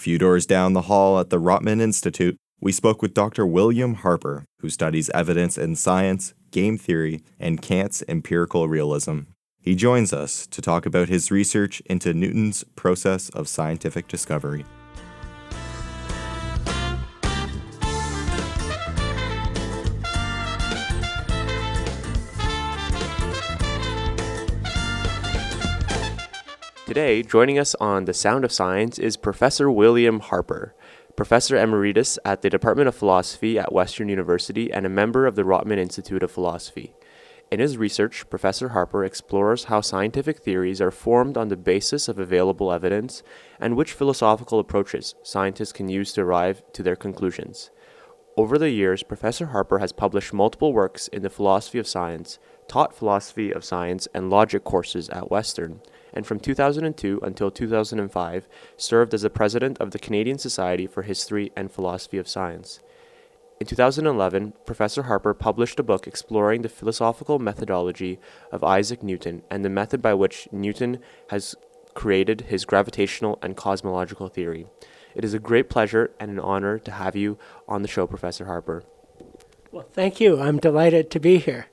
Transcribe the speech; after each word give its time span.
few 0.00 0.18
doors 0.18 0.46
down 0.46 0.72
the 0.72 0.82
hall 0.82 1.20
at 1.20 1.28
the 1.28 1.38
Rotman 1.38 1.80
Institute, 1.80 2.36
we 2.58 2.72
spoke 2.72 3.02
with 3.02 3.14
Dr. 3.14 3.46
William 3.46 3.94
Harper, 3.94 4.44
who 4.60 4.70
studies 4.70 5.10
evidence 5.10 5.58
in 5.58 5.76
science, 5.76 6.32
game 6.50 6.78
theory, 6.78 7.22
and 7.38 7.60
Kant's 7.60 8.02
empirical 8.08 8.66
realism. 8.66 9.20
He 9.60 9.74
joins 9.74 10.14
us 10.14 10.46
to 10.48 10.62
talk 10.62 10.86
about 10.86 11.10
his 11.10 11.30
research 11.30 11.82
into 11.82 12.14
Newton's 12.14 12.64
process 12.76 13.28
of 13.28 13.46
scientific 13.46 14.08
discovery. 14.08 14.64
Today, 26.90 27.22
joining 27.22 27.56
us 27.56 27.76
on 27.76 28.06
The 28.06 28.12
Sound 28.12 28.44
of 28.44 28.50
Science 28.50 28.98
is 28.98 29.16
Professor 29.16 29.70
William 29.70 30.18
Harper, 30.18 30.74
Professor 31.14 31.56
Emeritus 31.56 32.18
at 32.24 32.42
the 32.42 32.50
Department 32.50 32.88
of 32.88 32.96
Philosophy 32.96 33.60
at 33.60 33.72
Western 33.72 34.08
University 34.08 34.72
and 34.72 34.84
a 34.84 34.88
member 34.88 35.24
of 35.24 35.36
the 35.36 35.44
Rotman 35.44 35.78
Institute 35.78 36.24
of 36.24 36.32
Philosophy. 36.32 36.92
In 37.48 37.60
his 37.60 37.78
research, 37.78 38.28
Professor 38.28 38.70
Harper 38.70 39.04
explores 39.04 39.66
how 39.66 39.80
scientific 39.80 40.40
theories 40.40 40.80
are 40.80 40.90
formed 40.90 41.36
on 41.36 41.46
the 41.46 41.56
basis 41.56 42.08
of 42.08 42.18
available 42.18 42.72
evidence 42.72 43.22
and 43.60 43.76
which 43.76 43.92
philosophical 43.92 44.58
approaches 44.58 45.14
scientists 45.22 45.72
can 45.72 45.88
use 45.88 46.12
to 46.14 46.22
arrive 46.22 46.60
to 46.72 46.82
their 46.82 46.96
conclusions. 46.96 47.70
Over 48.36 48.58
the 48.58 48.70
years, 48.70 49.04
Professor 49.04 49.46
Harper 49.46 49.78
has 49.78 49.92
published 49.92 50.32
multiple 50.32 50.72
works 50.72 51.06
in 51.06 51.22
the 51.22 51.30
philosophy 51.30 51.78
of 51.78 51.86
science, 51.86 52.40
taught 52.66 52.96
philosophy 52.96 53.52
of 53.52 53.64
science 53.64 54.08
and 54.12 54.28
logic 54.28 54.64
courses 54.64 55.08
at 55.10 55.30
Western, 55.30 55.82
and 56.12 56.26
from 56.26 56.40
2002 56.40 57.20
until 57.22 57.50
2005 57.50 58.48
served 58.76 59.14
as 59.14 59.22
the 59.22 59.30
president 59.30 59.78
of 59.78 59.90
the 59.90 59.98
Canadian 59.98 60.38
Society 60.38 60.86
for 60.86 61.02
History 61.02 61.52
and 61.56 61.70
Philosophy 61.70 62.18
of 62.18 62.28
Science. 62.28 62.80
In 63.60 63.66
2011, 63.66 64.54
Professor 64.64 65.02
Harper 65.02 65.34
published 65.34 65.78
a 65.78 65.82
book 65.82 66.06
exploring 66.06 66.62
the 66.62 66.68
philosophical 66.70 67.38
methodology 67.38 68.18
of 68.50 68.64
Isaac 68.64 69.02
Newton 69.02 69.42
and 69.50 69.64
the 69.64 69.68
method 69.68 70.00
by 70.00 70.14
which 70.14 70.48
Newton 70.50 70.98
has 71.28 71.54
created 71.92 72.42
his 72.42 72.64
gravitational 72.64 73.38
and 73.42 73.56
cosmological 73.56 74.28
theory. 74.28 74.66
It 75.14 75.24
is 75.24 75.34
a 75.34 75.38
great 75.38 75.68
pleasure 75.68 76.10
and 76.18 76.30
an 76.30 76.38
honor 76.38 76.78
to 76.78 76.90
have 76.90 77.16
you 77.16 77.36
on 77.68 77.82
the 77.82 77.88
show, 77.88 78.06
Professor 78.06 78.46
Harper. 78.46 78.82
Well, 79.72 79.86
thank 79.92 80.20
you. 80.20 80.40
I'm 80.40 80.58
delighted 80.58 81.10
to 81.10 81.20
be 81.20 81.38
here. 81.38 81.66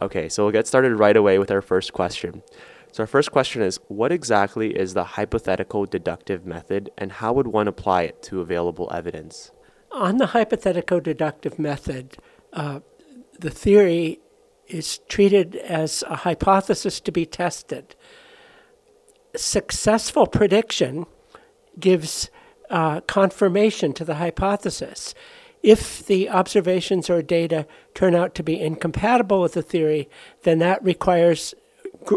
Okay, 0.00 0.28
so 0.28 0.44
we'll 0.44 0.52
get 0.52 0.66
started 0.66 0.94
right 0.96 1.16
away 1.16 1.38
with 1.38 1.50
our 1.50 1.62
first 1.62 1.92
question. 1.92 2.42
So, 2.94 3.02
our 3.02 3.08
first 3.08 3.32
question 3.32 3.60
is 3.60 3.80
What 3.88 4.12
exactly 4.12 4.70
is 4.70 4.94
the 4.94 5.02
hypothetical 5.02 5.84
deductive 5.84 6.46
method, 6.46 6.90
and 6.96 7.10
how 7.10 7.32
would 7.32 7.48
one 7.48 7.66
apply 7.66 8.02
it 8.02 8.22
to 8.22 8.40
available 8.40 8.88
evidence? 8.94 9.50
On 9.90 10.18
the 10.18 10.26
hypothetical 10.26 11.00
deductive 11.00 11.58
method, 11.58 12.16
uh, 12.52 12.78
the 13.36 13.50
theory 13.50 14.20
is 14.68 14.98
treated 15.08 15.56
as 15.56 16.04
a 16.06 16.14
hypothesis 16.18 17.00
to 17.00 17.10
be 17.10 17.26
tested. 17.26 17.96
Successful 19.34 20.28
prediction 20.28 21.04
gives 21.80 22.30
uh, 22.70 23.00
confirmation 23.00 23.92
to 23.94 24.04
the 24.04 24.14
hypothesis. 24.14 25.16
If 25.64 26.06
the 26.06 26.30
observations 26.30 27.10
or 27.10 27.22
data 27.22 27.66
turn 27.92 28.14
out 28.14 28.36
to 28.36 28.44
be 28.44 28.60
incompatible 28.60 29.40
with 29.40 29.54
the 29.54 29.62
theory, 29.62 30.08
then 30.44 30.60
that 30.60 30.80
requires 30.84 31.56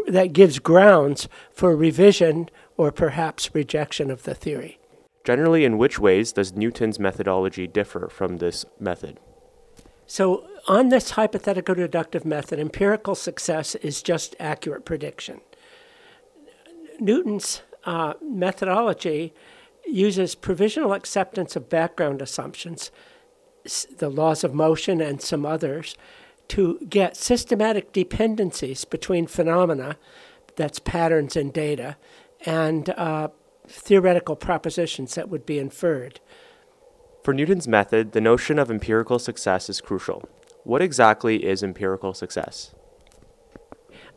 that 0.08 0.34
gives 0.34 0.60
grounds 0.60 1.28
for 1.52 1.76
revision 1.76 2.50
or 2.76 2.92
perhaps 2.92 3.54
rejection 3.54 4.12
of 4.12 4.24
the 4.24 4.34
theory. 4.34 4.80
Generally, 5.24 5.66
in 5.66 5.78
which 5.78 6.00
ways 6.00 6.32
does 6.32 6.54
Newton's 6.54 7.00
methodology 7.00 7.68
differ 7.68 8.08
from 8.10 8.38
this 8.38 8.66
method? 8.80 9.20
So, 10.06 10.48
on 10.70 10.88
this 10.88 11.12
hypothetical 11.12 11.76
deductive 11.76 12.24
method, 12.24 12.60
empirical 12.60 13.14
success 13.14 13.76
is 13.76 14.02
just 14.02 14.36
accurate 14.40 14.86
prediction. 14.86 15.42
Newton's 17.00 17.62
uh, 17.84 18.14
methodology 18.22 19.34
uses 19.86 20.36
provisional 20.36 20.94
acceptance 20.94 21.56
of 21.56 21.70
background 21.70 22.22
assumptions, 22.22 22.92
the 23.98 24.10
laws 24.10 24.44
of 24.44 24.54
motion, 24.54 25.02
and 25.02 25.22
some 25.22 25.46
others, 25.46 25.98
to 26.50 26.80
get 26.90 27.18
systematic 27.18 27.92
dependencies 27.92 28.86
between 28.86 29.28
phenomena, 29.28 29.98
that's 30.56 30.80
patterns 30.80 31.36
in 31.36 31.52
data, 31.52 31.98
and 32.46 32.90
uh, 32.92 33.30
theoretical 33.68 34.36
propositions 34.36 35.16
that 35.16 35.30
would 35.30 35.46
be 35.46 35.60
inferred. 35.60 36.20
For 37.24 37.34
Newton's 37.34 37.68
method, 37.68 38.14
the 38.14 38.22
notion 38.22 38.58
of 38.58 38.72
empirical 38.72 39.20
success 39.20 39.70
is 39.70 39.82
crucial. 39.82 40.24
What 40.64 40.82
exactly 40.82 41.46
is 41.46 41.64
empirical 41.64 42.14
success? 42.14 42.74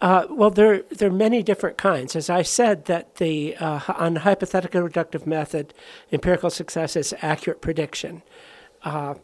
Uh, 0.00 0.26
well, 0.30 0.50
there, 0.50 0.82
there 0.90 1.08
are 1.08 1.12
many 1.12 1.42
different 1.42 1.76
kinds. 1.76 2.16
As 2.16 2.30
I 2.30 2.42
said, 2.42 2.86
that 2.86 3.16
the 3.16 3.56
uh, 3.56 3.80
on 3.88 4.14
the 4.14 4.20
hypothetical 4.20 4.82
deductive 4.82 5.26
method, 5.26 5.74
empirical 6.10 6.48
success 6.48 6.96
is 6.96 7.12
accurate 7.20 7.60
prediction. 7.60 8.22
Uh, 8.82 9.14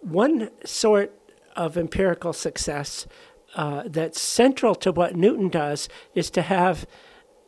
one 0.00 0.50
sort 0.64 1.12
of 1.56 1.76
empirical 1.76 2.32
success 2.32 3.06
uh, 3.54 3.82
that's 3.86 4.20
central 4.20 4.74
to 4.76 4.92
what 4.92 5.16
Newton 5.16 5.48
does 5.48 5.88
is 6.14 6.30
to 6.30 6.42
have 6.42 6.86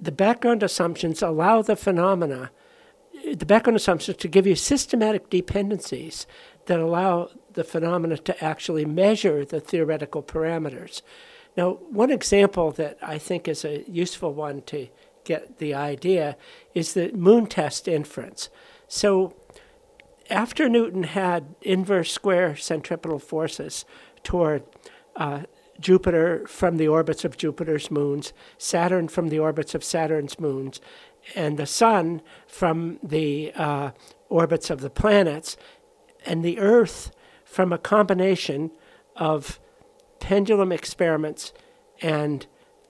the 0.01 0.13
background 0.13 0.63
assumptions 0.63 1.23
allow 1.23 1.63
the 1.63 1.77
phenomena, 1.77 2.51
the 3.33 3.47
background 3.47 3.77
assumptions 3.77 4.19
to 4.19 4.29
give 4.29 4.47
you 4.47 4.55
systematic 4.55 5.31
dependencies 5.31 6.27
that 6.67 6.81
allow 6.81 7.31
the 7.53 7.65
phenomena 7.65 8.19
to 8.19 8.45
actually 8.45 8.85
measure 8.85 9.45
the 9.45 9.61
theoretical 9.61 10.23
parameters. 10.23 11.03
Now, 11.57 11.75
one 11.91 12.11
example 12.11 12.73
that 12.73 12.99
I 13.01 13.19
think 13.19 13.47
is 13.47 13.65
a 13.65 13.85
useful 13.89 14.35
one 14.35 14.63
to 14.63 14.89
get 15.25 15.59
the 15.59 15.73
idea 15.75 16.37
is 16.75 16.95
the 16.95 17.13
moon 17.13 17.47
test 17.47 17.89
inference. 17.89 18.51
So, 18.89 19.35
after 20.31 20.69
Newton 20.69 21.05
had 21.05 21.55
inverse 21.63 22.13
square 22.13 22.57
centripetal 22.57 23.19
forces 23.19 23.85
toward 24.23 24.63
uh, 25.17 25.43
Jupiter 25.81 26.47
from 26.47 26.77
the 26.77 26.89
orbits 26.89 27.25
of 27.25 27.37
Jupiter's 27.37 27.91
moons, 27.91 28.33
Saturn 28.59 29.09
from 29.09 29.29
the 29.29 29.39
orbits 29.39 29.75
of 29.75 29.85
Saturn's 29.85 30.39
moons, 30.39 30.81
and 31.35 31.57
the 31.57 31.67
Sun 31.67 32.23
from 32.47 32.99
the 33.03 33.53
uh, 33.55 33.91
orbits 34.29 34.71
of 34.71 34.81
the 34.81 34.91
planets, 34.91 35.57
and 36.25 36.45
the 36.45 36.59
Earth 36.59 37.11
from 37.45 37.73
a 37.73 37.79
combination 37.79 38.71
of 39.17 39.61
pendulum 40.21 40.73
experiments 40.73 41.53
and 42.01 42.47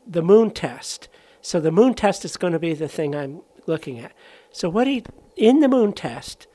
the 0.07 0.23
moon 0.23 0.51
test. 0.51 1.09
So 1.41 1.61
the 1.61 1.73
moon 1.73 1.95
test 1.95 2.25
is 2.25 2.37
going 2.37 2.53
to 2.53 2.59
be 2.59 2.75
the 2.75 2.89
thing 2.89 3.15
I'm 3.15 3.43
looking 3.67 3.99
at. 3.99 4.13
So 4.53 4.69
what 4.69 4.87
he 4.87 5.05
in 5.37 5.61
the 5.61 5.69
moon 5.69 5.93
test, 5.93 6.47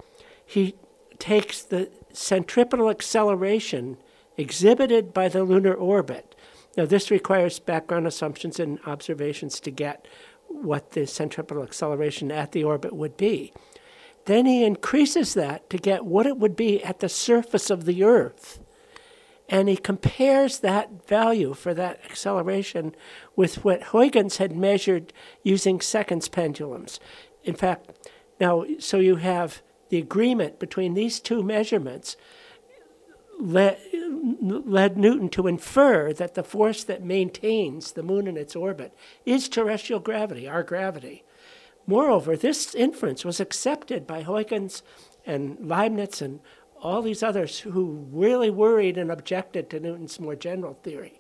he 0.49 0.73
takes 1.19 1.61
the 1.61 1.91
centripetal 2.11 2.89
acceleration 2.89 3.97
exhibited 4.35 5.13
by 5.13 5.29
the 5.29 5.43
lunar 5.43 5.75
orbit. 5.75 6.35
Now, 6.75 6.87
this 6.87 7.11
requires 7.11 7.59
background 7.59 8.07
assumptions 8.07 8.59
and 8.59 8.79
observations 8.87 9.59
to 9.59 9.69
get 9.69 10.07
what 10.47 10.93
the 10.93 11.05
centripetal 11.05 11.61
acceleration 11.61 12.31
at 12.31 12.51
the 12.51 12.63
orbit 12.63 12.93
would 12.93 13.15
be. 13.15 13.53
Then 14.25 14.47
he 14.47 14.63
increases 14.63 15.35
that 15.35 15.69
to 15.69 15.77
get 15.77 16.03
what 16.03 16.25
it 16.25 16.37
would 16.37 16.55
be 16.55 16.83
at 16.83 16.99
the 16.99 17.09
surface 17.09 17.69
of 17.69 17.85
the 17.85 18.03
Earth. 18.03 18.59
And 19.47 19.69
he 19.69 19.77
compares 19.77 20.59
that 20.59 21.07
value 21.07 21.53
for 21.53 21.75
that 21.75 22.03
acceleration 22.05 22.95
with 23.35 23.63
what 23.63 23.83
Huygens 23.83 24.37
had 24.37 24.55
measured 24.55 25.13
using 25.43 25.79
seconds 25.79 26.27
pendulums. 26.27 26.99
In 27.43 27.53
fact, 27.53 28.09
now, 28.39 28.65
so 28.79 28.97
you 28.97 29.17
have 29.17 29.61
the 29.89 29.97
agreement 29.97 30.59
between 30.59 30.93
these 30.93 31.19
two 31.19 31.43
measurements 31.43 32.15
led, 33.39 33.79
led 34.41 34.97
Newton 34.97 35.29
to 35.29 35.47
infer 35.47 36.13
that 36.13 36.35
the 36.35 36.43
force 36.43 36.83
that 36.83 37.03
maintains 37.03 37.91
the 37.91 38.03
moon 38.03 38.27
in 38.27 38.37
its 38.37 38.55
orbit 38.55 38.93
is 39.25 39.49
terrestrial 39.49 39.99
gravity, 39.99 40.47
our 40.47 40.63
gravity. 40.63 41.23
Moreover, 41.87 42.37
this 42.37 42.75
inference 42.75 43.25
was 43.25 43.39
accepted 43.39 44.05
by 44.05 44.23
Huygens 44.23 44.83
and 45.25 45.57
Leibniz 45.59 46.21
and 46.21 46.39
all 46.81 47.01
these 47.01 47.23
others 47.23 47.59
who 47.59 48.07
really 48.11 48.49
worried 48.49 48.97
and 48.97 49.11
objected 49.11 49.69
to 49.69 49.79
Newton's 49.79 50.19
more 50.19 50.35
general 50.35 50.75
theory. 50.83 51.19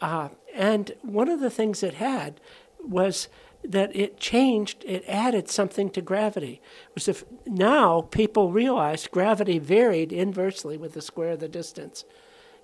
Uh, 0.00 0.30
and 0.54 0.92
one 1.02 1.28
of 1.28 1.40
the 1.40 1.50
things 1.50 1.82
it 1.82 1.94
had 1.94 2.40
was 2.82 3.28
that 3.62 3.94
it 3.94 4.18
changed, 4.18 4.84
it 4.86 5.04
added 5.06 5.48
something 5.48 5.90
to 5.90 6.00
gravity. 6.00 6.60
Was 6.94 7.08
if 7.08 7.24
now 7.46 8.02
people 8.02 8.52
realize 8.52 9.06
gravity 9.06 9.58
varied 9.58 10.12
inversely 10.12 10.76
with 10.76 10.94
the 10.94 11.02
square 11.02 11.32
of 11.32 11.40
the 11.40 11.48
distance. 11.48 12.04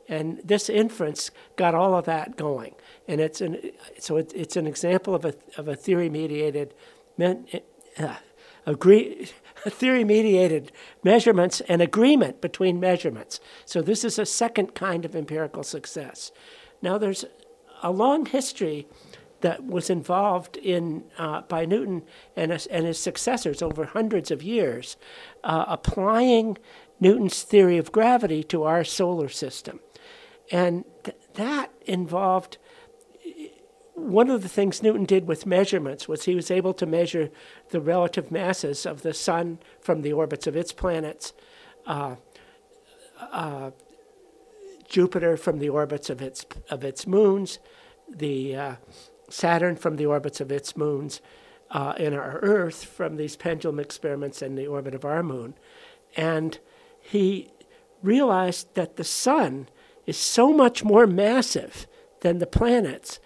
And 0.08 0.40
this 0.44 0.68
inference 0.70 1.30
got 1.56 1.74
all 1.74 1.94
of 1.94 2.04
that 2.04 2.36
going. 2.36 2.74
And 3.08 3.20
it's 3.20 3.40
an, 3.40 3.72
so 3.98 4.16
it, 4.16 4.32
it's 4.34 4.56
an 4.56 4.66
example 4.66 5.14
of 5.14 5.24
a, 5.24 5.34
of 5.56 5.68
a 5.68 5.76
theory 5.76 6.08
mediated, 6.08 6.74
uh, 7.20 8.14
agree, 8.64 9.28
theory 9.68 10.04
mediated 10.04 10.72
measurements 11.02 11.60
and 11.62 11.82
agreement 11.82 12.40
between 12.40 12.78
measurements. 12.78 13.40
So 13.64 13.82
this 13.82 14.04
is 14.04 14.18
a 14.18 14.26
second 14.26 14.74
kind 14.74 15.04
of 15.04 15.16
empirical 15.16 15.64
success. 15.64 16.30
Now 16.80 16.98
there's 16.98 17.24
a 17.82 17.90
long 17.90 18.26
history 18.26 18.86
that 19.40 19.64
was 19.64 19.90
involved 19.90 20.56
in 20.56 21.04
uh, 21.18 21.42
by 21.42 21.64
Newton 21.64 22.02
and 22.36 22.52
his, 22.52 22.66
and 22.66 22.86
his 22.86 22.98
successors 22.98 23.62
over 23.62 23.84
hundreds 23.84 24.30
of 24.30 24.42
years, 24.42 24.96
uh, 25.44 25.64
applying 25.68 26.58
Newton's 27.00 27.42
theory 27.42 27.78
of 27.78 27.92
gravity 27.92 28.42
to 28.44 28.64
our 28.64 28.84
solar 28.84 29.28
system, 29.28 29.80
and 30.50 30.84
th- 31.04 31.16
that 31.34 31.72
involved. 31.86 32.58
One 33.94 34.28
of 34.28 34.42
the 34.42 34.48
things 34.48 34.82
Newton 34.82 35.04
did 35.04 35.26
with 35.26 35.46
measurements 35.46 36.06
was 36.06 36.24
he 36.24 36.34
was 36.34 36.50
able 36.50 36.74
to 36.74 36.84
measure 36.84 37.30
the 37.70 37.80
relative 37.80 38.30
masses 38.30 38.84
of 38.84 39.00
the 39.00 39.14
sun 39.14 39.58
from 39.80 40.02
the 40.02 40.12
orbits 40.12 40.46
of 40.46 40.54
its 40.54 40.70
planets, 40.72 41.32
uh, 41.86 42.16
uh 43.18 43.70
Jupiter 44.88 45.36
from 45.36 45.58
the 45.58 45.68
orbits 45.68 46.10
of 46.10 46.20
its 46.22 46.44
of 46.70 46.84
its 46.84 47.06
moons, 47.06 47.58
the 48.08 48.56
uh, 48.56 48.74
Saturn 49.28 49.76
from 49.76 49.96
the 49.96 50.06
orbits 50.06 50.40
of 50.40 50.52
its 50.52 50.76
moons, 50.76 51.20
uh, 51.70 51.94
and 51.98 52.14
our 52.14 52.38
Earth 52.42 52.84
from 52.84 53.16
these 53.16 53.36
pendulum 53.36 53.80
experiments 53.80 54.42
in 54.42 54.54
the 54.54 54.66
orbit 54.66 54.94
of 54.94 55.04
our 55.04 55.22
moon. 55.22 55.54
And 56.16 56.58
he 57.00 57.50
realized 58.02 58.74
that 58.74 58.96
the 58.96 59.04
sun 59.04 59.68
is 60.06 60.16
so 60.16 60.52
much 60.52 60.84
more 60.84 61.06
massive 61.06 61.86
than 62.20 62.38
the 62.38 62.46
planets 62.46 63.18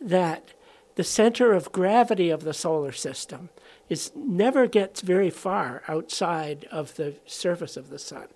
that 0.00 0.54
the 0.96 1.04
center 1.04 1.52
of 1.52 1.72
gravity 1.72 2.30
of 2.30 2.44
the 2.44 2.54
solar 2.54 2.92
system 2.92 3.50
is 3.88 4.12
never 4.14 4.66
gets 4.66 5.00
very 5.00 5.30
far 5.30 5.82
outside 5.88 6.66
of 6.70 6.94
the 6.96 7.14
surface 7.26 7.76
of 7.76 7.90
the 7.90 7.98
sun. 7.98 8.28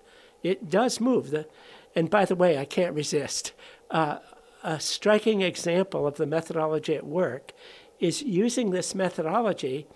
It 0.43 0.69
does 0.69 0.99
move. 0.99 1.31
The, 1.31 1.47
and 1.95 2.09
by 2.09 2.25
the 2.25 2.35
way, 2.35 2.57
I 2.57 2.65
can't 2.65 2.95
resist. 2.95 3.53
Uh, 3.89 4.19
a 4.63 4.79
striking 4.79 5.41
example 5.41 6.05
of 6.05 6.15
the 6.15 6.25
methodology 6.25 6.95
at 6.95 7.05
work 7.05 7.53
is 7.99 8.21
using 8.21 8.71
this 8.71 8.95
methodology 8.95 9.87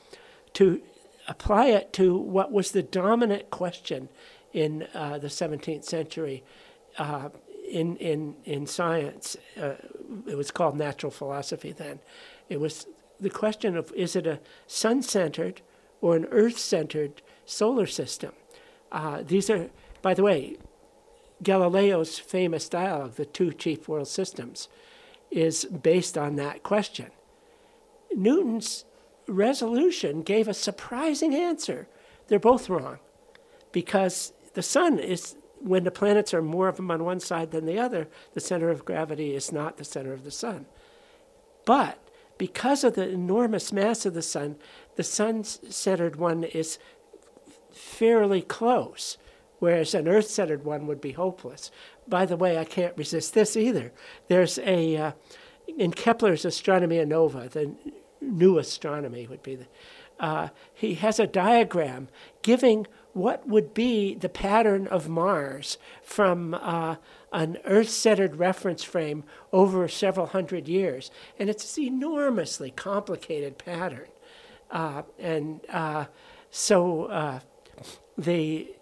to 0.54 0.82
apply 1.28 1.68
it 1.68 1.94
to 1.94 2.18
what 2.18 2.52
was 2.52 2.72
the 2.72 2.84
dominant 2.84 3.50
question 3.50 4.10
in 4.52 4.88
uh, 4.94 5.18
the 5.18 5.28
17th 5.28 5.84
century 5.84 6.44
uh, 6.98 7.30
in, 7.70 7.96
in, 7.98 8.36
in 8.46 8.68
science. 8.68 9.38
Uh, 9.60 9.74
it 10.28 10.36
was 10.36 10.52
called 10.52 10.78
natural 10.78 11.12
philosophy 11.12 11.72
then. 11.72 12.00
It 12.50 12.60
was 12.60 12.88
the 13.20 13.30
question 13.30 13.78
of 13.78 13.92
is 13.94 14.16
it 14.16 14.28
a 14.28 14.40
sun 14.68 15.02
centered 15.02 15.62
or 16.02 16.16
an 16.16 16.26
earth 16.26 16.58
centered 16.58 17.22
solar 17.46 17.88
system? 17.88 18.34
Uh, 18.92 19.24
these 19.26 19.50
are, 19.50 19.70
by 20.02 20.14
the 20.14 20.24
way, 20.24 20.58
Galileo's 21.44 22.20
famous 22.20 22.70
dialogue, 22.70 23.16
The 23.16 23.26
Two 23.26 23.52
Chief 23.52 23.88
World 23.88 24.08
Systems, 24.08 24.68
is 25.32 25.66
based 25.66 26.18
on 26.18 26.36
that 26.36 26.64
question. 26.64 27.12
Newton's 28.16 28.86
resolution 29.28 30.22
gave 30.22 30.48
a 30.48 30.54
surprising 30.54 31.34
answer. 31.34 31.88
They're 32.28 32.40
both 32.40 32.70
wrong 32.70 33.00
because 33.72 34.34
the 34.54 34.62
sun 34.62 35.00
is, 35.00 35.36
when 35.60 35.84
the 35.84 35.92
planets 35.92 36.34
are 36.34 36.42
more 36.42 36.68
of 36.68 36.78
them 36.78 36.92
on 36.92 37.04
one 37.04 37.20
side 37.20 37.52
than 37.52 37.66
the 37.66 37.80
other, 37.80 38.08
the 38.34 38.40
center 38.40 38.70
of 38.70 38.86
gravity 38.86 39.36
is 39.36 39.52
not 39.52 39.78
the 39.78 39.84
center 39.84 40.14
of 40.14 40.24
the 40.24 40.32
sun. 40.32 40.66
But 41.66 42.00
because 42.38 42.84
of 42.84 42.96
the 42.96 43.08
enormous 43.08 43.72
mass 43.72 44.06
of 44.06 44.14
the 44.14 44.22
sun, 44.22 44.58
the 44.96 45.04
sun 45.04 45.44
centered 45.44 46.18
one 46.18 46.44
is 46.44 46.78
fairly 47.72 48.42
close 48.42 49.18
whereas 49.64 49.94
an 49.94 50.10
earth 50.10 50.30
centered 50.30 50.66
one 50.66 50.86
would 50.86 51.00
be 51.00 51.14
hopeless. 51.14 51.72
By 52.06 52.26
the 52.26 52.36
way, 52.36 52.58
I 52.58 52.66
can't 52.66 52.98
resist 52.98 53.34
this 53.34 53.56
either. 53.56 53.94
There's 54.28 54.60
a, 54.60 54.98
uh, 54.98 55.12
in 55.78 55.94
Kepler's 55.94 56.44
Astronomia 56.44 57.08
Nova, 57.08 57.48
the 57.48 57.74
new 58.20 58.58
astronomy 58.58 59.26
would 59.26 59.42
be 59.42 59.56
the, 59.56 59.68
uh, 60.20 60.50
he 60.74 60.96
has 60.96 61.18
a 61.18 61.26
diagram 61.26 62.10
giving 62.42 62.88
what 63.14 63.48
would 63.48 63.74
be 63.74 64.16
the 64.16 64.28
pattern 64.28 64.86
of 64.88 65.08
Mars 65.08 65.78
from 66.02 66.56
uh, 66.56 66.98
an 67.32 67.58
Earth 67.64 67.90
centered 67.90 68.36
reference 68.36 68.84
frame 68.84 69.24
over 69.54 69.88
several 69.88 70.26
hundred 70.26 70.68
years. 70.68 71.10
And 71.40 71.50
it's 71.50 71.78
an 71.78 71.86
enormously 71.86 72.72
complicated 72.72 73.58
pattern. 73.58 74.10
Uh, 74.70 75.04
and 75.18 75.62
uh, 75.70 76.08
so 76.50 77.06
uh, 77.06 77.40
the 78.18 78.76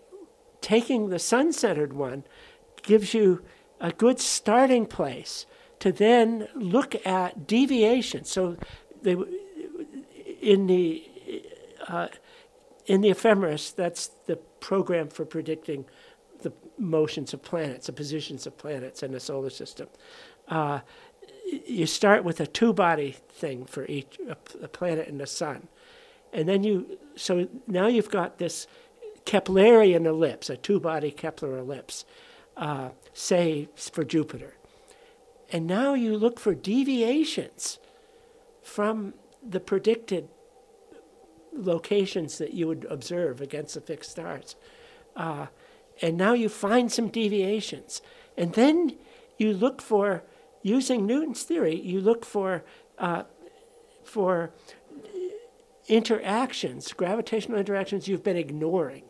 taking 0.61 1.09
the 1.09 1.19
sun 1.19 1.51
centered 1.51 1.93
one 1.93 2.23
gives 2.83 3.13
you 3.13 3.43
a 3.79 3.91
good 3.91 4.19
starting 4.19 4.85
place 4.85 5.45
to 5.79 5.91
then 5.91 6.47
look 6.55 6.95
at 7.05 7.47
deviation. 7.47 8.23
So, 8.23 8.57
they, 9.01 9.15
in 10.41 10.67
the 10.67 11.03
uh, 11.87 12.07
in 12.85 13.01
the 13.01 13.09
ephemeris, 13.09 13.71
that's 13.71 14.07
the 14.25 14.35
program 14.59 15.09
for 15.09 15.25
predicting 15.25 15.85
the 16.41 16.53
motions 16.77 17.33
of 17.33 17.41
planets, 17.41 17.87
the 17.87 17.93
positions 17.93 18.47
of 18.47 18.57
planets 18.57 19.03
in 19.03 19.11
the 19.11 19.19
solar 19.19 19.49
system. 19.49 19.87
Uh, 20.47 20.79
you 21.45 21.85
start 21.85 22.23
with 22.23 22.39
a 22.39 22.47
two-body 22.47 23.15
thing 23.29 23.65
for 23.65 23.85
each 23.85 24.19
a, 24.27 24.37
a 24.63 24.67
planet 24.67 25.07
and 25.07 25.19
the 25.19 25.27
sun, 25.27 25.67
and 26.33 26.47
then 26.47 26.63
you 26.63 26.97
so 27.15 27.47
now 27.67 27.87
you've 27.87 28.09
got 28.09 28.37
this 28.37 28.67
Keplerian 29.25 30.05
ellipse, 30.05 30.49
a 30.49 30.57
two 30.57 30.79
body 30.79 31.11
Kepler 31.11 31.57
ellipse, 31.57 32.05
uh, 32.57 32.89
say 33.13 33.69
for 33.75 34.03
Jupiter. 34.03 34.55
And 35.51 35.67
now 35.67 35.93
you 35.93 36.17
look 36.17 36.39
for 36.39 36.55
deviations 36.55 37.79
from 38.61 39.13
the 39.45 39.59
predicted 39.59 40.29
locations 41.53 42.37
that 42.37 42.53
you 42.53 42.67
would 42.67 42.85
observe 42.89 43.41
against 43.41 43.73
the 43.73 43.81
fixed 43.81 44.11
stars. 44.11 44.55
Uh, 45.15 45.47
and 46.01 46.17
now 46.17 46.33
you 46.33 46.47
find 46.47 46.91
some 46.91 47.09
deviations. 47.09 48.01
And 48.37 48.53
then 48.53 48.95
you 49.37 49.53
look 49.53 49.81
for, 49.81 50.23
using 50.61 51.05
Newton's 51.05 51.43
theory, 51.43 51.79
you 51.79 51.99
look 51.99 52.23
for, 52.23 52.63
uh, 52.97 53.23
for 54.03 54.51
interactions, 55.87 56.93
gravitational 56.93 57.59
interactions 57.59 58.07
you've 58.07 58.23
been 58.23 58.37
ignoring 58.37 59.03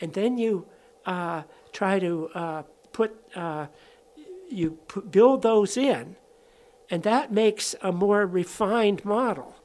and 0.00 0.12
then 0.12 0.38
you 0.38 0.66
uh, 1.06 1.42
try 1.72 1.98
to 1.98 2.28
uh, 2.34 2.62
put 2.92 3.16
uh, 3.34 3.66
you 4.48 4.78
put, 4.88 5.10
build 5.10 5.42
those 5.42 5.76
in, 5.76 6.16
and 6.90 7.02
that 7.02 7.32
makes 7.32 7.74
a 7.82 7.92
more 7.92 8.26
refined 8.26 9.04
model. 9.04 9.56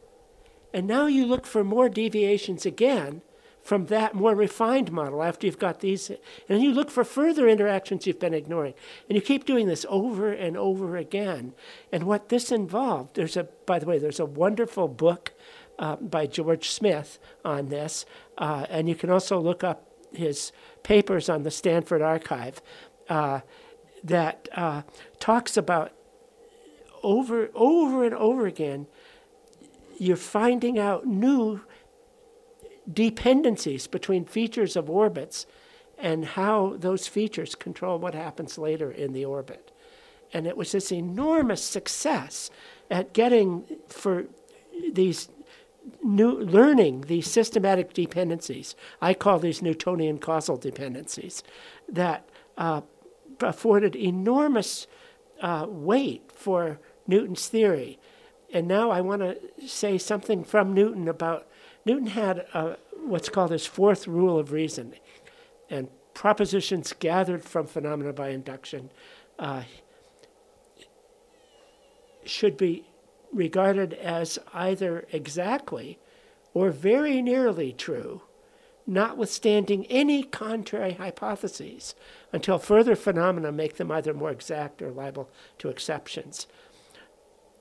And 0.74 0.88
now 0.88 1.07
you 1.07 1.25
look 1.25 1.45
for 1.45 1.63
more 1.63 1.89
deviations 1.89 2.65
again 2.65 3.21
from 3.62 3.86
that 3.88 4.15
more 4.15 4.33
refined 4.33 4.91
model 4.91 5.21
after 5.21 5.45
you've 5.45 5.59
got 5.59 5.79
these, 5.79 6.12
and 6.48 6.63
you 6.63 6.71
look 6.71 6.89
for 6.89 7.03
further 7.03 7.48
interactions 7.48 8.07
you've 8.07 8.19
been 8.19 8.33
ignoring. 8.33 8.74
And 9.07 9.15
you 9.15 9.21
keep 9.21 9.45
doing 9.45 9.67
this 9.67 9.86
over 9.89 10.31
and 10.31 10.57
over 10.57 10.98
again. 10.98 11.53
And 11.91 12.03
what 12.03 12.29
this 12.29 12.51
involved, 12.51 13.15
there's 13.15 13.38
a, 13.38 13.43
by 13.65 13.79
the 13.79 13.86
way, 13.86 14.00
there's 14.00 14.19
a 14.19 14.25
wonderful 14.25 14.88
book 14.88 15.33
uh, 15.77 15.98
by 15.98 16.25
George 16.25 16.69
Smith 16.69 17.19
on 17.45 17.69
this, 17.69 18.05
uh, 18.38 18.65
and 18.69 18.89
you 18.89 18.95
can 18.95 19.09
also 19.09 19.39
look 19.39 19.63
up 19.63 19.88
his 20.13 20.51
papers 20.83 21.29
on 21.29 21.43
the 21.43 21.51
Stanford 21.51 22.01
Archive 22.01 22.61
uh, 23.09 23.41
that 24.03 24.47
uh, 24.55 24.83
talks 25.19 25.57
about 25.57 25.91
over 27.03 27.49
over 27.53 28.03
and 28.03 28.13
over 28.13 28.45
again. 28.45 28.87
You're 29.97 30.17
finding 30.17 30.79
out 30.79 31.05
new 31.05 31.61
dependencies 32.91 33.87
between 33.87 34.25
features 34.25 34.75
of 34.75 34.89
orbits 34.89 35.45
and 35.97 36.23
how 36.23 36.75
those 36.77 37.07
features 37.07 37.55
control 37.55 37.99
what 37.99 38.15
happens 38.15 38.57
later 38.57 38.89
in 38.91 39.13
the 39.13 39.25
orbit. 39.25 39.71
And 40.31 40.47
it 40.47 40.55
was 40.55 40.71
this 40.71 40.91
enormous 40.91 41.63
success 41.63 42.49
at 42.89 43.13
getting 43.13 43.65
for 43.87 44.25
these 44.93 45.27
new, 46.03 46.31
learning 46.31 47.01
these 47.01 47.29
systematic 47.29 47.93
dependencies. 47.93 48.75
I 49.01 49.13
call 49.13 49.39
these 49.39 49.62
Newtonian 49.62 50.19
causal 50.19 50.58
dependencies 50.58 51.43
that 51.88 52.27
uh, 52.58 52.81
afforded 53.41 53.96
enormous 53.96 54.88
uh, 55.41 55.65
weight 55.67 56.31
for 56.31 56.79
Newton's 57.08 57.48
theory. 57.48 58.00
And 58.51 58.67
now 58.67 58.89
I 58.91 59.01
want 59.01 59.22
to 59.22 59.67
say 59.67 59.98
something 59.98 60.43
from 60.43 60.74
Newton 60.74 61.08
about 61.08 61.48
Newton 61.86 62.08
had 62.08 62.39
a, 62.53 62.77
what's 63.03 63.29
called 63.29 63.51
his 63.51 63.65
fourth 63.65 64.08
rule 64.08 64.38
of 64.38 64.51
reason, 64.51 64.93
and 65.69 65.88
propositions 66.13 66.93
gathered 66.93 67.43
from 67.43 67.67
phenomena 67.67 68.12
by 68.12 68.29
induction 68.29 68.91
uh, 69.38 69.63
should 72.25 72.58
be 72.58 72.86
regarded 73.33 73.93
as 73.93 74.39
either 74.53 75.05
exactly 75.12 76.00
or 76.53 76.71
very 76.71 77.21
nearly 77.21 77.71
true, 77.71 78.21
notwithstanding 78.88 79.86
any 79.86 80.24
contrary 80.24 80.93
hypotheses, 80.93 81.93
until 82.33 82.57
further 82.57 82.95
phenomena 82.95 83.51
make 83.51 83.77
them 83.77 83.91
either 83.91 84.13
more 84.13 84.31
exact 84.31 84.81
or 84.81 84.91
liable 84.91 85.29
to 85.59 85.69
exceptions. 85.69 86.48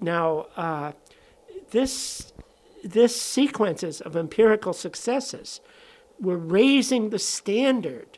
Now, 0.00 0.46
uh, 0.56 0.92
this 1.70 2.32
this 2.84 3.20
sequences 3.20 4.00
of 4.00 4.16
empirical 4.16 4.72
successes 4.72 5.60
were 6.20 6.36
raising 6.36 7.10
the 7.10 7.18
standard 7.18 8.17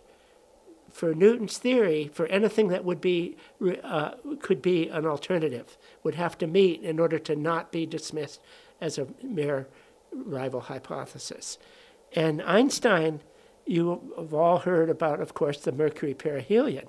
for 0.92 1.14
Newton's 1.14 1.59
theory 1.59 2.11
for 2.12 2.26
anything 2.26 2.68
that 2.68 2.85
would 2.85 3.00
be 3.00 3.37
uh, 3.82 4.12
could 4.40 4.61
be 4.62 4.88
an 4.88 5.06
alternative 5.06 5.76
would 6.02 6.14
have 6.14 6.37
to 6.38 6.47
meet 6.47 6.82
in 6.82 6.99
order 6.99 7.18
to 7.18 7.37
not 7.37 7.73
be 7.73 7.87
dismissed 7.87 8.40
as 8.80 8.99
a 8.99 9.06
mere 9.23 9.66
rival 10.12 10.62
hypothesis. 10.62 11.59
And 12.14 12.42
Einstein, 12.42 13.20
you 13.66 14.12
have 14.16 14.35
all 14.35 14.59
heard 14.59 14.90
about, 14.90 15.20
of 15.20 15.35
course, 15.35 15.61
the 15.61 15.73
Mercury 15.73 16.14
perihelion. 16.14 16.88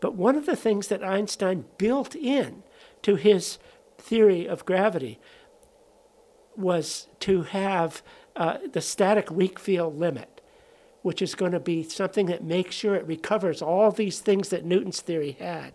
But 0.00 0.14
one 0.14 0.36
of 0.36 0.46
the 0.46 0.56
things 0.56 0.88
that 0.88 1.04
Einstein 1.04 1.64
built 1.78 2.14
in 2.14 2.62
to 3.02 3.16
his 3.16 3.58
theory 3.98 4.46
of 4.46 4.64
gravity 4.66 5.18
was 6.56 7.06
to 7.20 7.42
have 7.42 8.02
uh, 8.34 8.58
the 8.70 8.80
static 8.80 9.30
weak 9.30 9.58
field 9.58 9.98
limit, 9.98 10.35
which 11.06 11.22
is 11.22 11.36
going 11.36 11.52
to 11.52 11.60
be 11.60 11.84
something 11.84 12.26
that 12.26 12.42
makes 12.42 12.74
sure 12.74 12.96
it 12.96 13.06
recovers 13.06 13.62
all 13.62 13.92
these 13.92 14.18
things 14.18 14.48
that 14.48 14.64
Newton's 14.64 15.00
theory 15.00 15.36
had. 15.38 15.72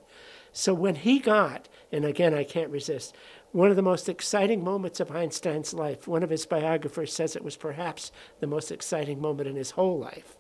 So 0.52 0.74
when 0.74 0.96
he 0.96 1.20
got, 1.20 1.70
and 1.90 2.04
again, 2.04 2.34
I 2.34 2.44
can't 2.44 2.70
resist, 2.70 3.16
one 3.54 3.70
of 3.70 3.78
the 3.78 3.82
most 3.82 4.10
exciting 4.10 4.62
moments 4.62 5.00
of 5.00 5.10
Einstein's 5.10 5.74
life, 5.74 6.06
one 6.06 6.22
of 6.22 6.32
his 6.32 6.46
biographers 6.46 7.14
says 7.14 7.38
it 7.38 7.46
was 7.46 7.56
perhaps 7.56 8.12
the 8.42 8.46
most 8.46 8.74
exciting 8.74 9.22
moment 9.22 9.48
in 9.48 9.56
his 9.56 9.72
whole 9.72 9.98
life, 9.98 10.36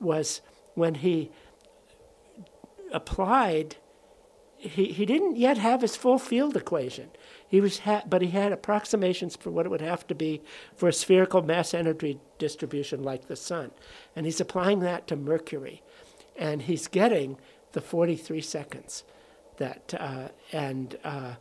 was 0.00 0.40
when 0.72 0.94
he 0.94 1.30
applied. 2.94 3.76
He, 4.56 4.86
he 4.86 5.04
didn't 5.04 5.36
yet 5.36 5.58
have 5.58 5.82
his 5.82 5.96
full 5.96 6.18
field 6.18 6.56
equation. 6.56 7.10
He 7.50 7.60
was 7.60 7.80
ha- 7.80 8.04
but 8.08 8.22
he 8.22 8.28
had 8.28 8.52
approximations 8.52 9.34
for 9.34 9.50
what 9.50 9.66
it 9.66 9.70
would 9.70 9.80
have 9.80 10.06
to 10.06 10.14
be 10.14 10.40
for 10.76 10.88
a 10.88 10.92
spherical 10.92 11.42
mass 11.42 11.74
energy 11.74 12.20
distribution 12.38 13.02
like 13.02 13.26
the 13.26 13.34
sun. 13.34 13.72
And 14.14 14.24
he's 14.24 14.40
applying 14.40 14.78
that 14.80 15.08
to 15.08 15.16
Mercury. 15.16 15.82
And 16.36 16.62
he's 16.62 16.86
getting 16.86 17.38
the 17.72 17.80
43 17.80 18.40
seconds 18.40 19.02
that, 19.56 19.94
uh, 19.98 20.28
and 20.52 20.96
uh, 21.02 21.34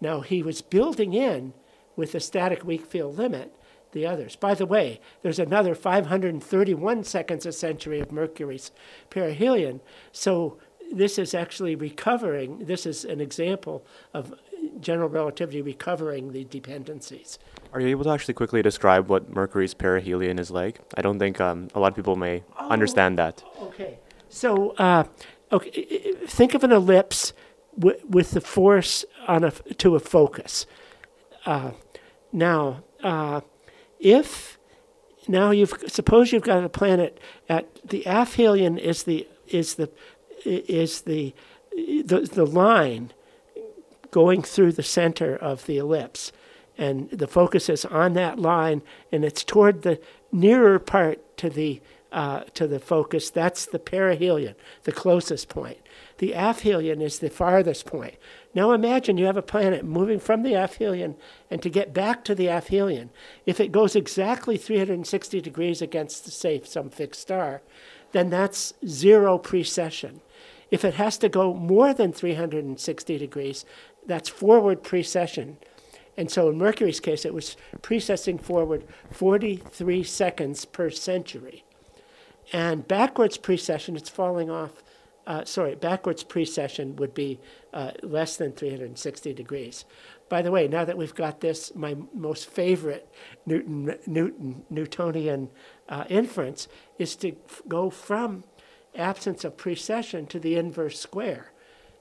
now 0.00 0.20
he 0.20 0.40
was 0.40 0.62
building 0.62 1.12
in 1.12 1.52
with 1.96 2.12
the 2.12 2.20
static 2.20 2.64
weak 2.64 2.86
field 2.86 3.18
limit 3.18 3.52
the 3.90 4.06
others. 4.06 4.36
By 4.36 4.54
the 4.54 4.66
way, 4.66 5.00
there's 5.22 5.38
another 5.38 5.74
531 5.74 7.02
seconds 7.02 7.44
a 7.44 7.52
century 7.52 7.98
of 7.98 8.12
Mercury's 8.12 8.70
perihelion. 9.10 9.80
So 10.12 10.58
this 10.92 11.18
is 11.18 11.34
actually 11.34 11.74
recovering. 11.74 12.66
This 12.66 12.86
is 12.86 13.04
an 13.04 13.20
example 13.20 13.84
of 14.14 14.34
general 14.80 15.08
relativity 15.08 15.62
recovering 15.62 16.32
the 16.32 16.44
dependencies. 16.44 17.38
Are 17.72 17.80
you 17.80 17.88
able 17.88 18.04
to 18.04 18.10
actually 18.10 18.34
quickly 18.34 18.62
describe 18.62 19.08
what 19.08 19.30
Mercury's 19.30 19.74
perihelion 19.74 20.38
is 20.38 20.50
like? 20.50 20.80
I 20.96 21.02
don't 21.02 21.18
think 21.18 21.40
um, 21.40 21.68
a 21.74 21.80
lot 21.80 21.88
of 21.88 21.96
people 21.96 22.16
may 22.16 22.42
oh, 22.58 22.68
understand 22.68 23.18
that. 23.18 23.42
Okay. 23.60 23.98
So, 24.28 24.70
uh, 24.72 25.04
okay, 25.52 26.12
think 26.26 26.54
of 26.54 26.64
an 26.64 26.72
ellipse 26.72 27.32
w- 27.78 27.98
with 28.08 28.32
the 28.32 28.40
force 28.40 29.04
on 29.26 29.44
a 29.44 29.50
to 29.50 29.96
a 29.96 30.00
focus. 30.00 30.66
Uh, 31.44 31.72
now, 32.32 32.84
uh, 33.02 33.40
if 34.00 34.58
now 35.28 35.50
you've 35.50 35.74
suppose 35.86 36.32
you've 36.32 36.42
got 36.42 36.64
a 36.64 36.68
planet 36.68 37.18
at 37.48 37.68
the 37.88 38.02
aphelion 38.04 38.78
is 38.78 39.04
the 39.04 39.26
is 39.48 39.74
the 39.74 39.90
is 40.44 41.02
the 41.02 41.34
the, 41.72 42.28
the 42.32 42.46
line 42.46 43.12
going 44.16 44.40
through 44.40 44.72
the 44.72 44.82
center 44.82 45.36
of 45.36 45.66
the 45.66 45.76
ellipse 45.76 46.32
and 46.78 47.10
the 47.10 47.26
focus 47.26 47.68
is 47.68 47.84
on 47.84 48.14
that 48.14 48.38
line 48.38 48.80
and 49.12 49.26
it's 49.26 49.44
toward 49.44 49.82
the 49.82 50.00
nearer 50.32 50.78
part 50.78 51.36
to 51.36 51.50
the 51.50 51.82
uh, 52.12 52.40
to 52.54 52.66
the 52.66 52.80
focus 52.80 53.28
that's 53.28 53.66
the 53.66 53.78
perihelion 53.78 54.54
the 54.84 54.92
closest 54.92 55.50
point 55.50 55.76
the 56.18 56.32
aphelion 56.32 57.02
is 57.02 57.18
the 57.18 57.28
farthest 57.28 57.84
point. 57.84 58.14
Now 58.54 58.72
imagine 58.72 59.18
you 59.18 59.26
have 59.26 59.36
a 59.36 59.42
planet 59.42 59.84
moving 59.84 60.18
from 60.18 60.42
the 60.42 60.54
aphelion, 60.54 61.16
and 61.50 61.60
to 61.62 61.68
get 61.68 61.92
back 61.92 62.24
to 62.24 62.34
the 62.34 62.46
aphelion, 62.46 63.10
if 63.44 63.60
it 63.60 63.72
goes 63.72 63.94
exactly 63.94 64.56
360 64.56 65.40
degrees 65.40 65.82
against, 65.82 66.26
say, 66.32 66.62
some 66.64 66.88
fixed 66.88 67.20
star, 67.20 67.60
then 68.12 68.30
that's 68.30 68.72
zero 68.86 69.36
precession. 69.36 70.22
If 70.70 70.84
it 70.84 70.94
has 70.94 71.18
to 71.18 71.28
go 71.28 71.54
more 71.54 71.92
than 71.92 72.12
360 72.12 73.18
degrees, 73.18 73.64
that's 74.06 74.28
forward 74.28 74.82
precession. 74.82 75.58
And 76.16 76.30
so 76.30 76.48
in 76.48 76.58
Mercury's 76.58 77.00
case, 77.00 77.24
it 77.24 77.34
was 77.34 77.56
precessing 77.82 78.40
forward 78.40 78.84
43 79.10 80.02
seconds 80.02 80.64
per 80.64 80.90
century. 80.90 81.64
And 82.52 82.86
backwards 82.86 83.36
precession, 83.36 83.96
it's 83.96 84.08
falling 84.08 84.50
off 84.50 84.82
uh, 85.26 85.44
sorry, 85.44 85.74
backwards 85.74 86.22
precession 86.22 86.94
would 86.96 87.12
be 87.12 87.40
uh, 87.72 87.90
less 88.02 88.36
than 88.36 88.52
360 88.52 89.34
degrees. 89.34 89.84
By 90.28 90.40
the 90.40 90.52
way, 90.52 90.68
now 90.68 90.84
that 90.84 90.96
we've 90.96 91.14
got 91.14 91.40
this, 91.40 91.74
my 91.74 91.96
most 92.14 92.48
favorite 92.48 93.12
Newton, 93.44 93.96
Newton 94.06 94.64
Newtonian 94.70 95.50
uh, 95.88 96.04
inference 96.08 96.68
is 96.98 97.16
to 97.16 97.30
f- 97.48 97.62
go 97.66 97.90
from 97.90 98.44
absence 98.94 99.44
of 99.44 99.56
precession 99.56 100.26
to 100.26 100.38
the 100.38 100.56
inverse 100.56 100.98
square, 100.98 101.52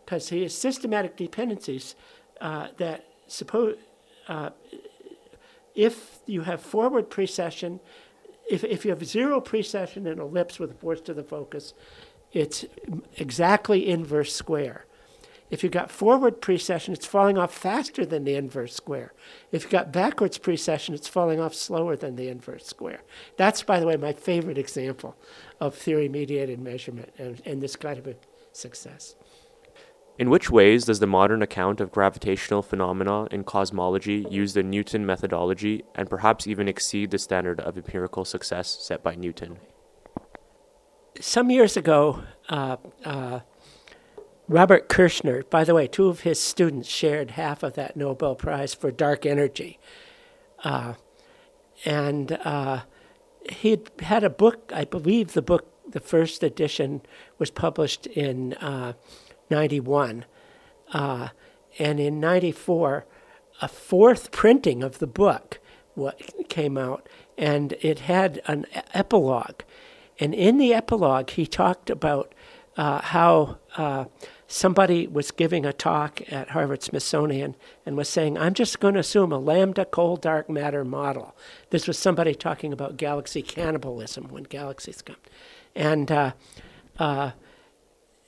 because 0.06 0.30
he 0.30 0.44
has 0.44 0.56
systematic 0.56 1.18
dependencies 1.18 1.96
uh, 2.42 2.68
that 2.78 3.06
suppose 3.28 3.78
uh, 4.28 4.52
if 5.74 6.20
you 6.26 6.42
have 6.42 6.62
forward 6.62 7.10
precession, 7.10 7.80
if, 8.50 8.64
if 8.64 8.86
you 8.86 8.92
have 8.92 9.06
zero 9.06 9.42
precession 9.42 10.08
in 10.08 10.20
ellipse 10.20 10.60
with 10.60 10.80
force 10.80 11.02
to 11.02 11.14
the 11.14 11.24
focus, 11.24 11.74
it's 12.32 12.66
exactly 13.18 13.88
inverse 13.88 14.34
square. 14.34 14.86
If 15.52 15.64
you've 15.64 15.72
got 15.72 15.92
forward 15.92 16.42
precession, 16.42 16.94
it's 16.94 17.06
falling 17.06 17.38
off 17.38 17.54
faster 17.54 18.06
than 18.06 18.24
the 18.24 18.36
inverse 18.36 18.74
square. 18.74 19.14
If 19.52 19.64
you've 19.64 19.72
got 19.72 19.94
backwards 19.94 20.38
precession, 20.38 20.96
it's 20.96 21.08
falling 21.08 21.40
off 21.40 21.54
slower 21.54 21.96
than 21.96 22.16
the 22.16 22.30
inverse 22.30 22.66
square. 22.66 23.02
That's, 23.38 23.62
by 23.62 23.80
the 23.80 23.86
way, 23.86 23.96
my 23.96 24.14
favorite 24.14 24.58
example 24.58 25.16
of 25.60 25.76
theory 25.76 26.10
mediated 26.10 26.60
measurement 26.60 27.14
and, 27.18 27.42
and 27.46 27.62
this 27.62 27.76
kind 27.76 28.00
of 28.00 28.08
a 28.08 28.16
success. 28.54 29.16
In 30.18 30.30
which 30.30 30.50
ways 30.50 30.86
does 30.86 31.00
the 31.00 31.08
modern 31.08 31.42
account 31.42 31.82
of 31.82 31.92
gravitational 31.92 32.62
phenomena 32.62 33.26
in 33.26 33.44
cosmology 33.44 34.26
use 34.30 34.54
the 34.54 34.64
Newton 34.64 35.06
methodology 35.06 35.84
and 35.94 36.10
perhaps 36.10 36.48
even 36.48 36.68
exceed 36.68 37.12
the 37.12 37.18
standard 37.18 37.60
of 37.60 37.76
empirical 37.76 38.24
success 38.24 38.78
set 38.82 39.04
by 39.04 39.16
Newton? 39.16 39.58
some 41.20 41.50
years 41.50 41.78
ago, 41.78 42.24
uh, 42.50 42.78
uh, 43.04 43.40
Robert 44.48 44.90
Kirshner, 44.90 45.50
by 45.50 45.64
the 45.64 45.74
way, 45.74 45.88
two 45.88 46.08
of 46.08 46.22
his 46.22 46.40
students 46.40 46.88
shared 46.90 47.32
half 47.32 47.64
of 47.64 47.74
that 47.74 47.96
Nobel 47.96 48.36
Prize 48.36 48.74
for 48.74 48.92
dark 48.92 49.26
energy. 49.26 49.80
Uh, 50.64 50.94
and 51.84 52.34
uh, 52.44 52.82
he 53.50 53.80
had 54.00 54.24
a 54.24 54.30
book, 54.30 54.72
I 54.74 54.86
believe 54.86 55.34
the 55.34 55.42
book, 55.42 55.72
the 55.90 56.00
first 56.00 56.44
edition 56.44 57.02
was 57.38 57.52
published 57.52 58.08
in 58.08 58.54
uh, 58.56 58.94
91. 59.50 60.26
Uh, 60.94 61.30
and 61.80 62.00
in 62.00 62.20
94, 62.20 63.06
a 63.62 63.68
fourth 63.68 64.32
printing 64.32 64.84
of 64.84 65.00
the 65.00 65.08
book 65.08 65.60
came 66.50 66.78
out, 66.78 67.08
and 67.38 67.74
it 67.82 68.00
had 68.00 68.42
an 68.48 68.66
epilogue 68.94 69.62
and 70.20 70.34
in 70.34 70.58
the 70.58 70.74
epilogue, 70.74 71.32
he 71.32 71.46
talked 71.46 71.90
about 71.90 72.34
uh, 72.78 73.02
how 73.02 73.58
uh, 73.78 74.06
somebody 74.48 75.08
was 75.08 75.32
giving 75.32 75.66
a 75.66 75.74
talk 75.74 76.22
at 76.32 76.50
Harvard 76.50 76.84
Smithsonian 76.84 77.56
and 77.86 77.98
was 77.98 78.10
saying, 78.10 78.38
I'm 78.38 78.54
just 78.54 78.80
going 78.80 78.94
to 78.94 79.00
assume 79.00 79.32
a 79.32 79.38
lambda 79.38 79.86
cold 79.86 80.22
dark 80.22 80.50
matter 80.50 80.84
model. 80.84 81.36
This 81.70 81.88
was 81.88 81.98
somebody 81.98 82.34
talking 82.36 82.72
about 82.72 82.98
galaxy 82.98 83.42
cannibalism 83.42 84.26
when 84.30 84.44
galaxies 84.44 85.02
come. 85.02 85.18
And, 85.76 86.12
uh, 86.12 86.32
uh 86.98 87.32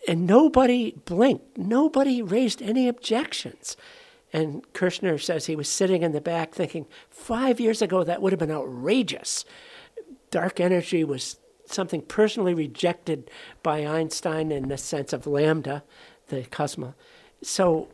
and 0.07 0.25
nobody 0.27 0.91
blinked, 1.05 1.57
nobody 1.57 2.21
raised 2.21 2.61
any 2.61 2.87
objections. 2.87 3.77
And 4.33 4.61
Kirshner 4.73 5.21
says 5.21 5.45
he 5.45 5.55
was 5.55 5.69
sitting 5.69 6.03
in 6.03 6.11
the 6.11 6.21
back 6.21 6.53
thinking, 6.53 6.85
five 7.09 7.59
years 7.59 7.81
ago, 7.81 8.03
that 8.03 8.21
would 8.21 8.33
have 8.33 8.39
been 8.39 8.51
outrageous. 8.51 9.45
Dark 10.31 10.59
energy 10.59 11.03
was 11.03 11.37
something 11.65 12.01
personally 12.01 12.53
rejected 12.53 13.29
by 13.63 13.85
Einstein 13.85 14.51
in 14.51 14.67
the 14.67 14.77
sense 14.77 15.13
of 15.13 15.27
lambda, 15.27 15.83
the 16.27 16.43
cosmos. 16.43 16.93
So, 17.41 17.87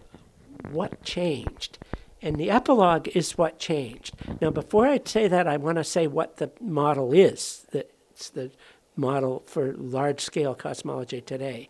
what 0.72 1.04
changed? 1.04 1.78
And 2.22 2.38
the 2.38 2.50
epilogue 2.50 3.10
is 3.10 3.38
what 3.38 3.60
changed. 3.60 4.16
Now, 4.40 4.50
before 4.50 4.88
I 4.88 5.00
say 5.04 5.28
that, 5.28 5.48
I 5.48 5.58
want 5.58 5.78
to 5.78 5.84
say 5.84 6.08
what 6.08 6.38
the 6.38 6.52
model 6.62 7.14
is. 7.14 7.66
It's 7.74 8.30
the 8.30 8.52
model 8.96 9.44
for 9.46 9.74
large 9.74 10.22
scale 10.22 10.56
cosmology 10.56 11.22
today. 11.22 11.70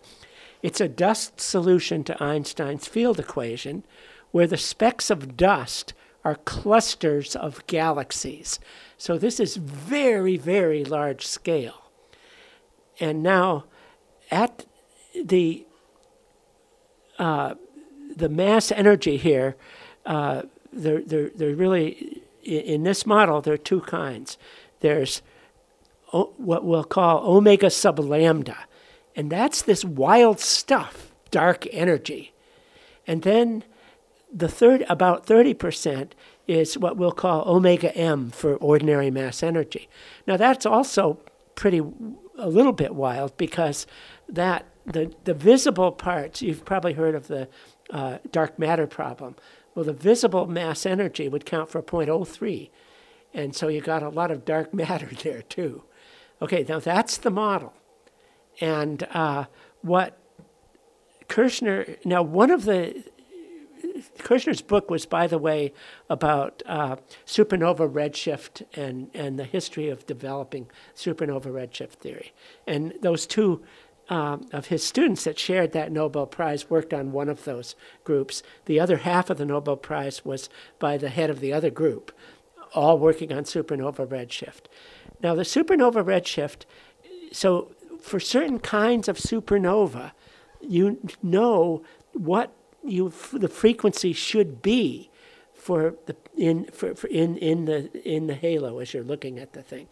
It's 0.62 0.82
a 0.82 0.88
dust 0.88 1.40
solution 1.40 2.04
to 2.06 2.24
Einstein's 2.24 2.88
field 2.88 3.20
equation 3.20 3.84
where 4.32 4.48
the 4.48 4.58
specks 4.58 5.10
of 5.10 5.38
dust 5.38 5.94
are 6.24 6.36
clusters 6.36 7.36
of 7.36 7.66
galaxies. 7.68 8.60
So 8.98 9.18
this 9.18 9.40
is 9.40 9.58
very, 9.58 10.38
very 10.38 10.86
large 10.86 11.28
scale. 11.28 11.92
And 13.00 13.22
now, 13.22 13.66
at 14.32 14.66
the 15.14 15.66
uh, 17.20 17.56
the 18.16 18.30
mass 18.30 18.72
energy 18.72 19.18
here, 19.18 19.56
uh, 20.06 20.44
there, 20.72 21.02
there 21.02 21.56
really, 21.56 22.22
in 22.44 22.84
this 22.84 23.06
model, 23.06 23.42
there 23.42 23.54
are 23.54 23.58
two 23.58 23.82
kinds. 23.82 24.38
There's 24.80 25.22
what 26.14 26.64
we'll 26.64 26.84
call 26.84 27.26
omega 27.26 27.70
sub 27.70 28.00
lambda, 28.00 28.58
and 29.16 29.32
that's 29.32 29.62
this 29.62 29.84
wild 29.84 30.40
stuff, 30.40 31.12
dark 31.32 31.68
energy. 31.72 32.34
And 33.06 33.24
then 33.24 33.64
the 34.34 34.48
third, 34.48 34.86
about 34.90 35.26
30% 35.26 36.12
is 36.48 36.78
what 36.78 36.98
we'll 36.98 37.12
call 37.12 37.48
omega 37.48 37.96
m 37.96 38.32
for 38.32 38.56
ordinary 38.56 39.12
mass 39.12 39.44
energy. 39.44 39.90
Now 40.28 40.38
that's 40.38 40.66
also 40.66 41.20
pretty 41.56 41.82
a 42.38 42.50
little 42.50 42.74
bit 42.74 42.96
wild 42.96 43.38
because 43.38 43.86
that 44.28 44.66
the 44.86 45.14
the 45.24 45.34
visible 45.34 45.92
parts 45.92 46.42
you've 46.42 46.66
probably 46.66 46.94
heard 46.94 47.16
of 47.16 47.28
the 47.28 47.48
uh, 47.90 48.18
dark 48.32 48.58
matter 48.60 48.88
problem. 48.88 49.36
Well, 49.76 49.86
the 49.86 49.94
visible 49.94 50.46
mass 50.46 50.86
energy 50.86 51.28
would 51.28 51.46
count 51.46 51.70
for 51.70 51.82
0.03, 51.82 52.70
and 53.34 53.56
so 53.56 53.68
you 53.68 53.82
got 53.82 54.04
a 54.04 54.10
lot 54.10 54.30
of 54.30 54.46
dark 54.46 54.74
matter 54.74 55.10
there 55.24 55.42
too. 55.42 55.84
Okay, 56.44 56.66
now 56.68 56.78
that's 56.78 57.16
the 57.20 57.30
model, 57.30 57.72
and 58.60 59.04
uh, 59.12 59.46
what 59.82 60.20
Kirshner 61.30 62.06
now 62.06 62.22
one 62.22 62.52
of 62.52 62.66
the 62.66 63.02
Kirshner's 64.18 64.62
book 64.62 64.92
was, 64.92 65.06
by 65.06 65.26
the 65.26 65.38
way, 65.38 65.72
about 66.10 66.62
uh, 66.66 66.98
supernova 67.26 67.90
redshift 67.90 68.64
and, 68.76 69.10
and 69.14 69.40
the 69.40 69.46
history 69.46 69.88
of 69.88 70.06
developing 70.06 70.68
supernova 70.98 71.46
redshift 71.46 71.94
theory. 71.94 72.34
And 72.68 72.94
those 73.02 73.26
two 73.26 73.64
um, 74.10 74.50
of 74.52 74.66
his 74.66 74.84
students 74.84 75.24
that 75.24 75.40
shared 75.40 75.72
that 75.72 75.94
Nobel 75.94 76.26
Prize 76.26 76.70
worked 76.70 76.94
on 76.94 77.14
one 77.14 77.30
of 77.30 77.46
those 77.46 77.76
groups. 78.04 78.44
The 78.66 78.82
other 78.82 78.98
half 78.98 79.30
of 79.30 79.38
the 79.38 79.46
Nobel 79.46 79.78
Prize 79.78 80.26
was 80.26 80.50
by 80.78 80.98
the 80.98 81.10
head 81.10 81.30
of 81.30 81.40
the 81.40 81.54
other 81.54 81.70
group, 81.70 82.12
all 82.74 83.00
working 83.00 83.32
on 83.32 83.46
supernova 83.46 84.06
redshift. 84.06 84.66
Now, 85.24 85.34
the 85.34 85.44
supernova 85.44 86.04
redshift, 86.04 86.66
so 87.32 87.72
for 88.02 88.20
certain 88.20 88.60
kinds 88.60 89.08
of 89.08 89.18
supernova, 89.18 90.12
you 90.62 91.00
know 91.24 91.82
what 92.12 92.54
you 92.84 93.14
the 93.32 93.48
frequency 93.48 94.12
should 94.12 94.62
be 94.62 95.10
for 95.54 95.96
the 96.06 96.16
in 96.38 96.66
for, 96.66 96.94
for 96.94 97.08
in 97.08 97.38
in 97.38 97.66
the 97.66 97.90
in 98.08 98.28
the 98.28 98.36
halo 98.36 98.80
as 98.80 98.94
you're 98.94 99.04
looking 99.04 99.40
at 99.40 99.54
the 99.54 99.64
thing, 99.64 99.88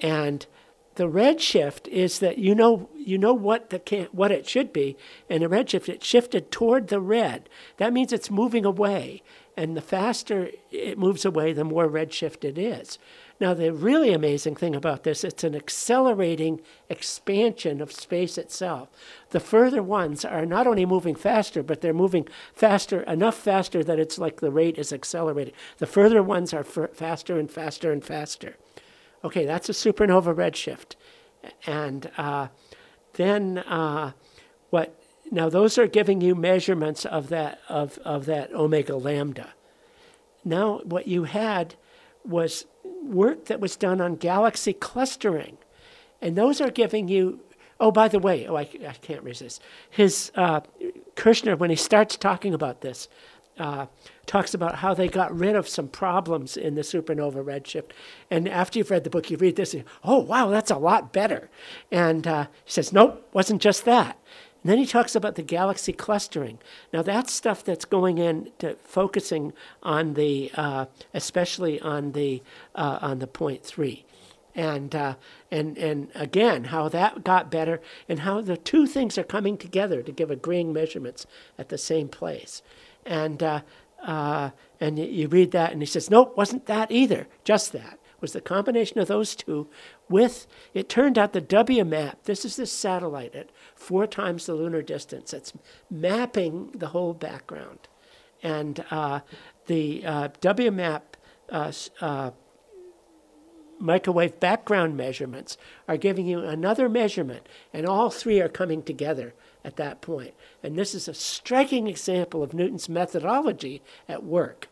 and 0.00 0.46
the 0.94 1.04
redshift 1.04 1.86
is 1.88 2.20
that 2.20 2.38
you 2.38 2.54
know 2.54 2.88
you 2.96 3.18
know 3.18 3.34
what 3.34 3.68
the 3.68 4.08
what 4.12 4.32
it 4.32 4.48
should 4.48 4.72
be, 4.72 4.96
and 5.28 5.42
the 5.42 5.48
redshift 5.48 5.88
it 5.88 6.02
shifted 6.02 6.50
toward 6.50 6.88
the 6.88 7.00
red. 7.00 7.50
That 7.76 7.92
means 7.92 8.12
it's 8.12 8.30
moving 8.30 8.64
away, 8.64 9.22
and 9.56 9.76
the 9.76 9.80
faster 9.80 10.50
it 10.70 10.98
moves 10.98 11.24
away, 11.24 11.52
the 11.52 11.64
more 11.64 11.88
redshift 11.88 12.44
it 12.44 12.58
is. 12.58 12.98
Now, 13.40 13.52
the 13.52 13.72
really 13.72 14.12
amazing 14.12 14.56
thing 14.56 14.76
about 14.76 15.02
this, 15.02 15.24
it's 15.24 15.42
an 15.44 15.54
accelerating 15.54 16.60
expansion 16.88 17.80
of 17.80 17.92
space 17.92 18.38
itself. 18.38 18.88
The 19.30 19.40
further 19.40 19.82
ones 19.82 20.24
are 20.24 20.46
not 20.46 20.66
only 20.66 20.86
moving 20.86 21.14
faster, 21.14 21.62
but 21.62 21.80
they're 21.80 21.92
moving 21.92 22.28
faster, 22.54 23.02
enough 23.02 23.36
faster 23.36 23.82
that 23.84 23.98
it's 23.98 24.18
like 24.18 24.40
the 24.40 24.50
rate 24.52 24.78
is 24.78 24.92
accelerating. 24.92 25.54
The 25.78 25.86
further 25.86 26.22
ones 26.22 26.54
are 26.54 26.60
f- 26.60 26.94
faster 26.94 27.38
and 27.38 27.50
faster 27.50 27.90
and 27.90 28.04
faster. 28.04 28.56
Okay, 29.24 29.44
that's 29.44 29.68
a 29.68 29.72
supernova 29.72 30.34
redshift. 30.34 30.94
And 31.66 32.10
uh, 32.16 32.48
then 33.14 33.58
uh, 33.58 34.12
what? 34.70 35.00
Now 35.30 35.48
those 35.48 35.78
are 35.78 35.86
giving 35.86 36.20
you 36.20 36.34
measurements 36.34 37.04
of 37.04 37.28
that 37.28 37.58
of, 37.68 37.98
of 37.98 38.26
that 38.26 38.52
omega 38.52 38.96
lambda. 38.96 39.54
Now 40.44 40.80
what 40.84 41.06
you 41.08 41.24
had 41.24 41.74
was 42.24 42.66
work 43.02 43.46
that 43.46 43.60
was 43.60 43.76
done 43.76 44.00
on 44.00 44.16
galaxy 44.16 44.72
clustering, 44.72 45.58
and 46.20 46.36
those 46.36 46.60
are 46.60 46.70
giving 46.70 47.08
you. 47.08 47.40
Oh, 47.80 47.90
by 47.90 48.06
the 48.06 48.20
way, 48.20 48.46
oh, 48.46 48.56
I, 48.56 48.68
I 48.86 48.92
can't 49.02 49.24
resist. 49.24 49.60
His 49.90 50.30
uh, 50.36 50.60
Kirshner, 51.16 51.58
when 51.58 51.70
he 51.70 51.76
starts 51.76 52.16
talking 52.16 52.54
about 52.54 52.82
this, 52.82 53.08
uh, 53.58 53.86
talks 54.26 54.54
about 54.54 54.76
how 54.76 54.94
they 54.94 55.08
got 55.08 55.36
rid 55.36 55.56
of 55.56 55.68
some 55.68 55.88
problems 55.88 56.56
in 56.56 56.76
the 56.76 56.82
supernova 56.82 57.44
redshift. 57.44 57.90
And 58.30 58.48
after 58.48 58.78
you've 58.78 58.92
read 58.92 59.02
the 59.02 59.10
book, 59.10 59.28
you 59.28 59.36
read 59.36 59.56
this, 59.56 59.74
and, 59.74 59.84
oh, 60.04 60.20
wow, 60.20 60.50
that's 60.50 60.70
a 60.70 60.78
lot 60.78 61.12
better. 61.12 61.50
And 61.90 62.26
uh, 62.26 62.46
he 62.64 62.70
says, 62.70 62.92
nope, 62.92 63.28
wasn't 63.32 63.60
just 63.60 63.84
that. 63.86 64.18
And 64.64 64.70
then 64.70 64.78
he 64.78 64.86
talks 64.86 65.14
about 65.14 65.34
the 65.34 65.42
galaxy 65.42 65.92
clustering. 65.92 66.58
Now, 66.90 67.02
that's 67.02 67.34
stuff 67.34 67.62
that's 67.62 67.84
going 67.84 68.16
in 68.16 68.50
to 68.60 68.76
focusing 68.82 69.52
on 69.82 70.14
the, 70.14 70.50
uh, 70.54 70.86
especially 71.12 71.78
on 71.82 72.12
the, 72.12 72.42
uh, 72.74 72.98
on 73.02 73.18
the 73.18 73.26
point 73.26 73.62
three. 73.62 74.06
And, 74.54 74.94
uh, 74.94 75.16
and, 75.50 75.76
and 75.76 76.08
again, 76.14 76.64
how 76.64 76.88
that 76.88 77.24
got 77.24 77.50
better 77.50 77.82
and 78.08 78.20
how 78.20 78.40
the 78.40 78.56
two 78.56 78.86
things 78.86 79.18
are 79.18 79.24
coming 79.24 79.58
together 79.58 80.00
to 80.00 80.12
give 80.12 80.30
agreeing 80.30 80.72
measurements 80.72 81.26
at 81.58 81.68
the 81.68 81.76
same 81.76 82.08
place. 82.08 82.62
And, 83.04 83.42
uh, 83.42 83.60
uh, 84.02 84.50
and 84.80 84.98
you 84.98 85.28
read 85.28 85.50
that, 85.50 85.72
and 85.72 85.82
he 85.82 85.86
says, 85.86 86.08
nope, 86.08 86.38
wasn't 86.38 86.64
that 86.66 86.90
either, 86.90 87.26
just 87.44 87.72
that. 87.72 87.98
Was 88.20 88.32
the 88.32 88.40
combination 88.40 88.98
of 88.98 89.08
those 89.08 89.34
two 89.34 89.68
with, 90.08 90.46
it 90.72 90.88
turned 90.88 91.18
out 91.18 91.32
the 91.32 91.40
WMAP, 91.40 92.14
this 92.24 92.44
is 92.44 92.56
this 92.56 92.72
satellite 92.72 93.34
at 93.34 93.50
four 93.74 94.06
times 94.06 94.46
the 94.46 94.54
lunar 94.54 94.82
distance, 94.82 95.32
it's 95.32 95.52
mapping 95.90 96.70
the 96.74 96.88
whole 96.88 97.12
background. 97.14 97.88
And 98.42 98.84
uh, 98.90 99.20
the 99.66 100.04
uh, 100.04 100.28
WMAP 100.40 101.02
uh, 101.50 101.72
uh, 102.00 102.30
microwave 103.78 104.40
background 104.40 104.96
measurements 104.96 105.56
are 105.88 105.96
giving 105.96 106.26
you 106.26 106.40
another 106.40 106.88
measurement, 106.88 107.46
and 107.72 107.86
all 107.86 108.10
three 108.10 108.40
are 108.40 108.48
coming 108.48 108.82
together 108.82 109.34
at 109.64 109.76
that 109.76 110.00
point. 110.00 110.34
And 110.62 110.78
this 110.78 110.94
is 110.94 111.08
a 111.08 111.14
striking 111.14 111.86
example 111.86 112.42
of 112.42 112.54
Newton's 112.54 112.88
methodology 112.88 113.82
at 114.08 114.24
work. 114.24 114.68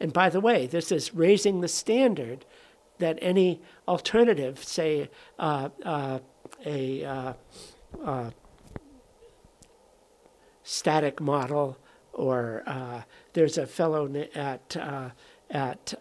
And 0.00 0.12
by 0.12 0.30
the 0.30 0.40
way, 0.40 0.66
this 0.66 0.90
is 0.90 1.14
raising 1.14 1.60
the 1.60 1.68
standard 1.68 2.46
that 3.00 3.18
any 3.20 3.60
alternative, 3.88 4.62
say 4.62 5.10
uh, 5.38 5.68
uh, 5.84 6.18
a 6.64 7.04
uh, 7.04 7.32
uh 8.04 8.30
static 10.62 11.20
model, 11.20 11.76
or 12.12 12.62
uh, 12.66 13.02
there's 13.32 13.58
a 13.58 13.66
fellow 13.66 14.08
at 14.34 14.76
at 15.50 15.94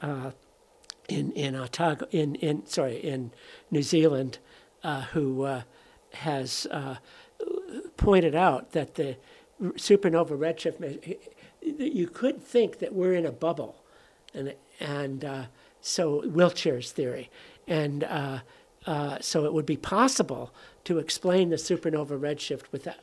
in 1.08 1.32
in 1.32 1.56
Otago 1.56 2.08
in 2.12 2.36
in 2.36 2.66
sorry 2.68 2.98
in 2.98 3.32
New 3.72 3.84
Zealand 3.84 4.38
who 5.14 5.62
has 6.14 6.68
pointed 7.98 8.36
out 8.36 8.72
that 8.72 8.96
the 8.96 9.18
supernova 9.62 10.38
redshift, 10.38 11.18
you 11.62 12.08
could 12.08 12.42
think 12.42 12.80
that 12.80 12.94
we're 12.94 13.14
in 13.14 13.26
a 13.26 13.32
bubble, 13.32 13.84
and 14.34 14.54
and 14.80 15.26
uh, 15.26 15.44
so 15.82 16.22
Wiltshire's 16.26 16.92
theory, 16.92 17.30
and 17.68 18.04
uh, 18.04 18.40
uh, 18.86 19.18
so 19.22 19.46
it 19.46 19.54
would 19.54 19.66
be 19.66 19.78
possible 19.78 20.54
to 20.86 20.98
explain 20.98 21.50
the 21.50 21.56
supernova 21.56 22.20
redshift 22.20 22.72
without 22.72 22.98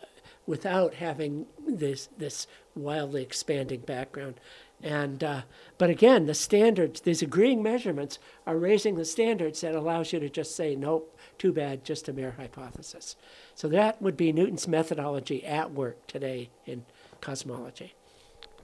without 0.46 0.94
having 0.94 1.46
this 1.66 2.08
this 2.18 2.46
wildly 2.74 3.22
expanding 3.22 3.80
background. 3.80 4.40
And 4.82 5.24
uh, 5.24 5.42
but 5.78 5.90
again, 5.90 6.26
the 6.26 6.34
standards, 6.34 7.00
these 7.00 7.22
agreeing 7.22 7.62
measurements, 7.62 8.18
are 8.46 8.58
raising 8.58 8.96
the 8.96 9.04
standards 9.04 9.60
that 9.62 9.74
allows 9.74 10.12
you 10.12 10.20
to 10.20 10.28
just 10.28 10.54
say, 10.54 10.76
nope, 10.76 11.18
too 11.38 11.52
bad, 11.52 11.84
just 11.84 12.08
a 12.08 12.12
mere 12.12 12.32
hypothesis. 12.32 13.16
So 13.54 13.68
that 13.68 14.00
would 14.02 14.16
be 14.16 14.32
Newton's 14.32 14.68
methodology 14.68 15.44
at 15.44 15.72
work 15.72 16.06
today 16.06 16.50
in 16.66 16.84
cosmology. 17.20 17.94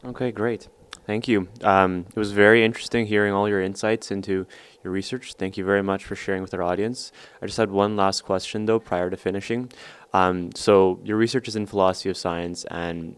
Okay, 0.05 0.33
great. 0.33 0.69
Thank 1.05 1.27
you. 1.27 1.49
Um, 1.63 2.07
it 2.09 2.17
was 2.17 2.31
very 2.33 2.65
interesting 2.65 3.07
hearing 3.07 3.33
all 3.33 3.49
your 3.49 3.61
insights 3.61 4.13
into 4.13 4.47
your 4.85 4.93
research. 4.93 5.35
Thank 5.35 5.57
you 5.57 5.65
very 5.65 5.83
much 5.83 6.05
for 6.05 6.15
sharing 6.15 6.43
with 6.43 6.55
our 6.55 6.63
audience. 6.63 7.11
I 7.41 7.47
just 7.47 7.59
had 7.59 7.71
one 7.71 7.97
last 7.97 8.23
question, 8.23 8.67
though, 8.67 8.79
prior 8.79 9.11
to 9.11 9.17
finishing. 9.17 9.73
Um, 10.13 10.51
so, 10.55 11.01
your 11.03 11.17
research 11.17 11.49
is 11.49 11.57
in 11.57 11.67
philosophy 11.67 12.11
of 12.11 12.17
science, 12.17 12.65
and 12.71 13.17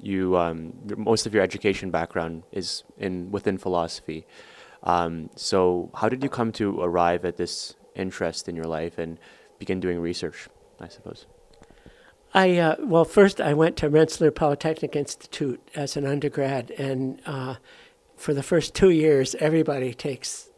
you 0.00 0.36
um, 0.38 0.74
most 0.96 1.26
of 1.26 1.34
your 1.34 1.42
education 1.42 1.90
background 1.90 2.44
is 2.52 2.84
in 2.96 3.30
within 3.30 3.58
philosophy. 3.58 4.26
Um, 4.82 5.28
so, 5.36 5.90
how 5.94 6.08
did 6.08 6.22
you 6.22 6.30
come 6.30 6.52
to 6.52 6.80
arrive 6.80 7.24
at 7.26 7.36
this 7.36 7.74
interest 7.94 8.48
in 8.48 8.56
your 8.56 8.66
life 8.66 8.96
and 8.96 9.18
begin 9.58 9.80
doing 9.80 10.00
research? 10.00 10.48
I 10.80 10.88
suppose. 10.88 11.26
I 12.36 12.58
uh, 12.58 12.76
well, 12.80 13.06
first 13.06 13.40
I 13.40 13.54
went 13.54 13.78
to 13.78 13.88
Rensselaer 13.88 14.30
Polytechnic 14.30 14.94
Institute 14.94 15.58
as 15.74 15.96
an 15.96 16.06
undergrad, 16.06 16.70
and 16.72 17.18
uh, 17.24 17.54
for 18.14 18.34
the 18.34 18.42
first 18.42 18.74
two 18.74 18.90
years, 18.90 19.34
everybody 19.36 19.94
takes. 19.94 20.50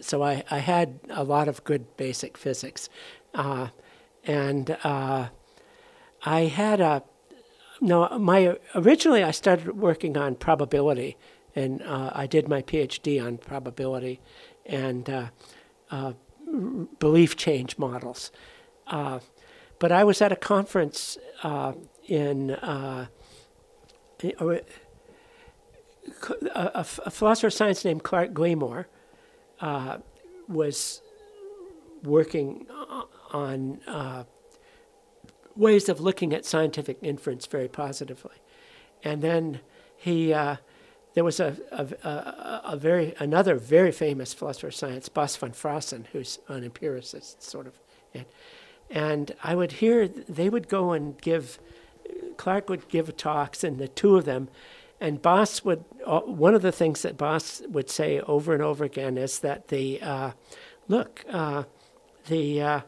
So 0.00 0.22
I, 0.22 0.44
I 0.48 0.58
had 0.58 1.00
a 1.10 1.24
lot 1.24 1.48
of 1.48 1.64
good 1.64 1.96
basic 1.96 2.38
physics, 2.38 2.88
uh, 3.34 3.68
and 4.22 4.78
uh, 4.84 5.30
I 6.24 6.40
had 6.42 6.80
a 6.80 7.02
no. 7.80 8.16
My 8.16 8.56
originally 8.76 9.24
I 9.24 9.32
started 9.32 9.76
working 9.76 10.16
on 10.16 10.36
probability, 10.36 11.16
and 11.56 11.82
uh, 11.82 12.12
I 12.14 12.28
did 12.28 12.46
my 12.46 12.62
PhD 12.62 13.20
on 13.20 13.38
probability, 13.38 14.20
and 14.66 15.10
uh, 15.90 16.12
belief 17.00 17.36
change 17.36 17.76
models. 17.76 18.30
Uh, 19.74 19.78
but 19.78 19.92
I 19.92 20.04
was 20.04 20.22
at 20.22 20.32
a 20.32 20.36
conference 20.36 21.18
in. 22.06 22.50
a, 22.50 23.08
a, 26.74 26.84
philosopher 27.10 27.46
of 27.48 27.52
science 27.52 27.84
named 27.84 28.02
Clark 28.02 28.32
Glymour 28.32 28.86
uh, 29.60 29.98
was 30.48 31.02
working 32.02 32.66
on 33.32 33.80
uh, 33.86 34.24
ways 35.56 35.88
of 35.88 36.00
looking 36.00 36.32
at 36.32 36.44
scientific 36.44 36.98
inference 37.02 37.46
very 37.46 37.68
positively. 37.68 38.36
And 39.02 39.22
then 39.22 39.60
he, 39.96 40.32
uh, 40.32 40.56
there 41.14 41.24
was 41.24 41.40
a, 41.40 41.56
a, 41.72 42.72
a, 42.72 42.76
very 42.76 43.14
another 43.18 43.54
very 43.54 43.92
famous 43.92 44.34
philosopher 44.34 44.68
of 44.68 44.74
science, 44.74 45.08
Bas 45.08 45.36
van 45.36 45.52
Fraassen, 45.52 46.06
who's 46.12 46.38
an 46.48 46.64
empiricist 46.64 47.42
sort 47.42 47.66
of, 47.66 47.74
and, 48.12 48.26
and 48.90 49.34
I 49.42 49.54
would 49.54 49.72
hear 49.72 50.08
they 50.08 50.48
would 50.48 50.68
go 50.68 50.92
and 50.92 51.20
give, 51.20 51.58
Clark 52.36 52.68
would 52.68 52.88
give 52.88 53.16
talks, 53.16 53.64
and 53.64 53.78
the 53.78 53.88
two 53.88 54.16
of 54.16 54.24
them, 54.24 54.48
and 55.00 55.20
Bas 55.20 55.64
would 55.64 55.84
uh, 56.06 56.20
one 56.20 56.54
of 56.54 56.62
the 56.62 56.72
things 56.72 57.02
that 57.02 57.16
Bas 57.16 57.62
would 57.68 57.90
say 57.90 58.20
over 58.20 58.52
and 58.54 58.62
over 58.62 58.84
again 58.84 59.18
is 59.18 59.40
that 59.40 59.68
the 59.68 60.00
uh, 60.00 60.30
look 60.88 61.24
uh, 61.28 61.64
the 62.26 62.62
uh, 62.62 62.80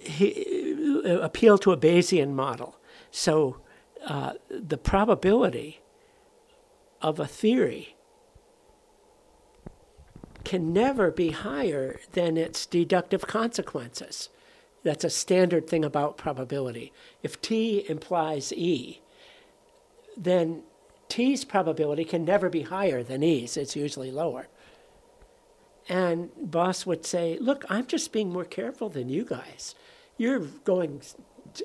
he 0.00 0.74
uh, 1.04 1.20
appeal 1.20 1.58
to 1.58 1.72
a 1.72 1.76
Bayesian 1.76 2.32
model. 2.32 2.76
So 3.10 3.60
uh, 4.06 4.34
the 4.48 4.78
probability 4.78 5.80
of 7.00 7.20
a 7.20 7.26
theory 7.26 7.96
can 10.48 10.72
never 10.72 11.10
be 11.10 11.28
higher 11.28 12.00
than 12.12 12.38
its 12.38 12.64
deductive 12.64 13.26
consequences. 13.26 14.30
That's 14.82 15.04
a 15.04 15.10
standard 15.10 15.68
thing 15.68 15.84
about 15.84 16.16
probability. 16.16 16.90
If 17.22 17.42
T 17.42 17.84
implies 17.86 18.50
E, 18.54 19.02
then 20.16 20.62
T's 21.10 21.44
probability 21.44 22.02
can 22.02 22.24
never 22.24 22.48
be 22.48 22.62
higher 22.62 23.02
than 23.02 23.22
E's. 23.22 23.58
It's 23.58 23.76
usually 23.76 24.10
lower. 24.10 24.48
And 25.86 26.30
Bas 26.40 26.86
would 26.86 27.04
say, 27.04 27.36
Look, 27.38 27.66
I'm 27.68 27.86
just 27.86 28.10
being 28.10 28.32
more 28.32 28.46
careful 28.46 28.88
than 28.88 29.10
you 29.10 29.26
guys. 29.26 29.74
You're 30.16 30.40
going 30.64 31.02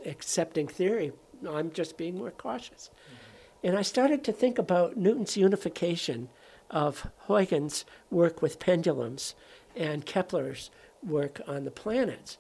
accepting 0.05 0.67
theory. 0.67 1.13
I'm 1.49 1.71
just 1.71 1.95
being 1.97 2.17
more 2.17 2.31
cautious. 2.31 2.89
Mm-hmm. 2.89 3.67
And 3.67 3.77
I 3.77 3.81
started 3.81 4.25
to 4.25 4.33
think 4.33 4.57
about 4.59 4.97
Newton's 4.97 5.37
unification 5.37 6.27
of 6.73 7.07
Huygens' 7.27 7.85
work 8.09 8.41
with 8.41 8.59
pendulums 8.59 9.35
and 9.75 10.05
Kepler's 10.05 10.71
work 11.01 11.39
on 11.47 11.63
the 11.63 11.71
planets. 11.71 12.37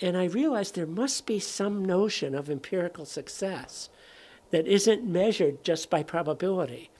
And 0.00 0.16
I 0.16 0.24
realized 0.24 0.74
there 0.74 0.86
must 0.86 1.26
be 1.26 1.38
some 1.38 1.84
notion 1.84 2.34
of 2.34 2.48
empirical 2.48 3.04
success 3.04 3.90
that 4.50 4.66
isn't 4.66 5.04
measured 5.04 5.64
just 5.64 5.90
by 5.90 6.02
probability. 6.02 6.90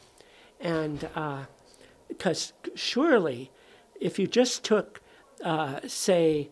And 0.61 1.09
because 2.09 2.53
uh, 2.65 2.71
surely, 2.75 3.51
if 4.01 4.19
you 4.19 4.27
just 4.27 4.65
took, 4.65 5.01
uh, 5.45 5.81
say, 5.87 6.51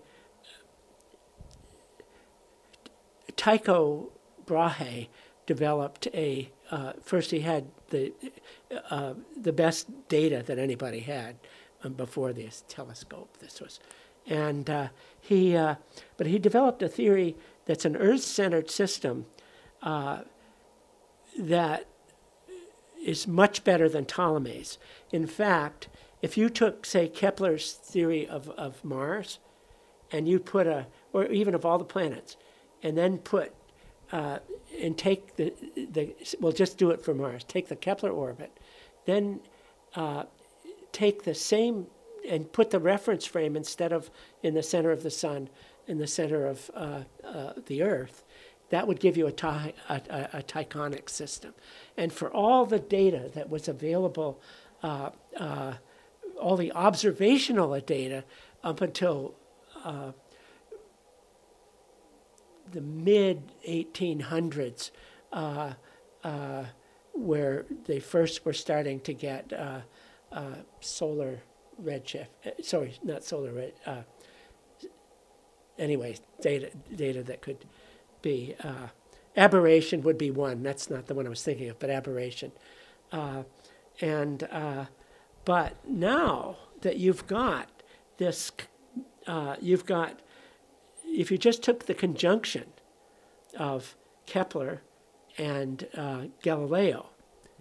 Tycho 3.36 4.12
Brahe 4.46 5.08
developed 5.46 6.06
a 6.14 6.50
uh, 6.70 6.92
first 7.02 7.30
he 7.32 7.40
had 7.40 7.66
the 7.92 8.12
uh, 8.90 9.14
the 9.40 9.52
best 9.52 9.86
data 10.08 10.42
that 10.44 10.58
anybody 10.58 11.00
had 11.00 11.36
um, 11.84 11.92
before 11.92 12.32
this 12.32 12.64
telescope. 12.68 13.38
This 13.38 13.60
was, 13.60 13.78
and 14.26 14.68
uh, 14.68 14.88
he 15.20 15.56
uh, 15.56 15.76
but 16.16 16.26
he 16.26 16.38
developed 16.38 16.82
a 16.82 16.88
theory 16.88 17.36
that's 17.66 17.84
an 17.84 17.96
Earth-centered 17.96 18.68
system 18.70 19.26
uh, 19.82 20.22
that 21.38 21.86
is 23.04 23.26
much 23.26 23.62
better 23.64 23.88
than 23.88 24.04
Ptolemy's. 24.04 24.78
In 25.12 25.26
fact, 25.26 25.88
if 26.20 26.36
you 26.36 26.48
took 26.48 26.86
say 26.86 27.08
Kepler's 27.08 27.72
theory 27.72 28.26
of, 28.26 28.48
of 28.50 28.84
Mars, 28.84 29.38
and 30.10 30.28
you 30.28 30.38
put 30.38 30.66
a 30.66 30.86
or 31.12 31.26
even 31.26 31.54
of 31.54 31.64
all 31.64 31.78
the 31.78 31.84
planets, 31.84 32.36
and 32.82 32.96
then 32.96 33.18
put 33.18 33.52
uh, 34.12 34.38
and 34.80 34.96
take 34.96 35.36
the 35.36 35.52
the 35.74 36.14
we'll 36.40 36.52
just 36.52 36.78
do 36.78 36.90
it 36.90 37.04
for 37.04 37.14
Mars. 37.14 37.44
Take 37.44 37.68
the 37.68 37.76
Kepler 37.76 38.10
orbit, 38.10 38.58
then 39.04 39.40
uh, 39.94 40.24
take 40.92 41.24
the 41.24 41.34
same 41.34 41.86
and 42.28 42.52
put 42.52 42.70
the 42.70 42.78
reference 42.78 43.26
frame 43.26 43.56
instead 43.56 43.92
of 43.92 44.10
in 44.42 44.54
the 44.54 44.62
center 44.62 44.90
of 44.90 45.02
the 45.02 45.10
sun, 45.10 45.48
in 45.86 45.98
the 45.98 46.06
center 46.06 46.46
of 46.46 46.70
uh, 46.74 47.02
uh 47.24 47.52
the 47.66 47.82
Earth. 47.82 48.24
That 48.70 48.86
would 48.88 49.00
give 49.00 49.18
you 49.18 49.26
a, 49.26 49.32
ty- 49.32 49.74
a, 49.90 50.00
a, 50.08 50.38
a, 50.38 50.42
Tychonic 50.42 51.10
system. 51.10 51.52
And 51.98 52.10
for 52.10 52.32
all 52.32 52.64
the 52.64 52.78
data 52.78 53.30
that 53.34 53.50
was 53.50 53.68
available, 53.68 54.40
uh, 54.82 55.10
uh, 55.36 55.74
all 56.40 56.56
the 56.56 56.72
observational 56.72 57.78
data 57.80 58.24
up 58.64 58.80
until 58.80 59.34
the 62.70 62.80
mid 62.80 63.52
1800s, 63.68 64.90
uh, 65.32 65.72
uh, 66.24 66.64
where 67.12 67.66
they 67.86 68.00
first 68.00 68.44
were 68.44 68.52
starting 68.52 69.00
to 69.00 69.12
get 69.12 69.52
uh, 69.52 69.80
uh 70.32 70.54
solar 70.80 71.42
redshift. 71.82 72.28
Uh, 72.44 72.50
sorry, 72.62 72.98
not 73.02 73.24
solar 73.24 73.52
red. 73.52 73.72
Anyway, 75.78 76.16
data 76.40 76.70
data 76.94 77.22
that 77.22 77.42
could 77.42 77.64
be 78.20 78.54
aberration 79.36 80.02
would 80.02 80.18
be 80.18 80.30
one. 80.30 80.62
That's 80.62 80.90
not 80.90 81.06
the 81.06 81.14
one 81.14 81.26
I 81.26 81.30
was 81.30 81.42
thinking 81.42 81.68
of, 81.68 81.78
but 81.78 81.90
aberration. 81.90 82.52
and 84.00 84.48
but 85.44 85.76
now 85.88 86.56
that 86.82 86.98
you've 86.98 87.26
got 87.26 87.68
this, 88.18 88.52
you've 89.60 89.86
got 89.86 90.20
if 91.12 91.30
you 91.30 91.38
just 91.38 91.62
took 91.62 91.86
the 91.86 91.94
conjunction 91.94 92.72
of 93.58 93.96
Kepler 94.26 94.82
and 95.38 95.86
uh, 95.94 96.24
Galileo, 96.42 97.10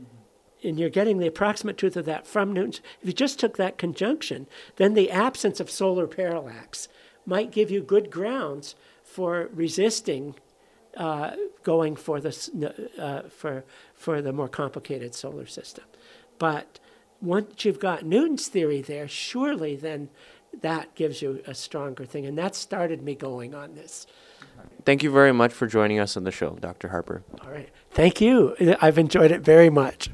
mm-hmm. 0.01 0.67
and 0.67 0.79
you're 0.79 0.89
getting 0.89 1.17
the 1.17 1.27
approximate 1.27 1.77
truth 1.77 1.97
of 1.97 2.05
that 2.05 2.25
from 2.25 2.53
Newton's, 2.53 2.81
if 3.01 3.07
you 3.07 3.13
just 3.13 3.39
took 3.39 3.57
that 3.57 3.77
conjunction, 3.77 4.47
then 4.77 4.93
the 4.93 5.11
absence 5.11 5.59
of 5.59 5.69
solar 5.69 6.07
parallax 6.07 6.87
might 7.25 7.51
give 7.51 7.69
you 7.69 7.81
good 7.81 8.09
grounds 8.09 8.75
for 9.03 9.49
resisting 9.53 10.35
uh, 10.97 11.31
going 11.63 11.95
for 11.95 12.19
the, 12.19 12.89
uh, 12.97 13.29
for, 13.29 13.63
for 13.93 14.21
the 14.21 14.33
more 14.33 14.49
complicated 14.49 15.15
solar 15.15 15.45
system. 15.45 15.85
But 16.39 16.79
once 17.21 17.63
you've 17.63 17.79
got 17.79 18.05
Newton's 18.05 18.47
theory 18.47 18.81
there, 18.81 19.07
surely 19.07 19.75
then 19.75 20.09
that 20.61 20.93
gives 20.95 21.21
you 21.21 21.41
a 21.47 21.53
stronger 21.53 22.05
thing. 22.05 22.25
And 22.25 22.37
that 22.37 22.55
started 22.55 23.01
me 23.01 23.15
going 23.15 23.55
on 23.55 23.73
this. 23.75 24.05
Thank 24.85 25.03
you 25.03 25.11
very 25.11 25.31
much 25.31 25.53
for 25.53 25.67
joining 25.67 25.99
us 25.99 26.17
on 26.17 26.23
the 26.23 26.31
show, 26.31 26.57
Dr. 26.59 26.89
Harper. 26.89 27.23
All 27.43 27.51
right. 27.51 27.69
Thank 27.91 28.21
you. 28.21 28.55
I've 28.81 28.97
enjoyed 28.97 29.31
it 29.31 29.41
very 29.41 29.69
much. 29.69 30.09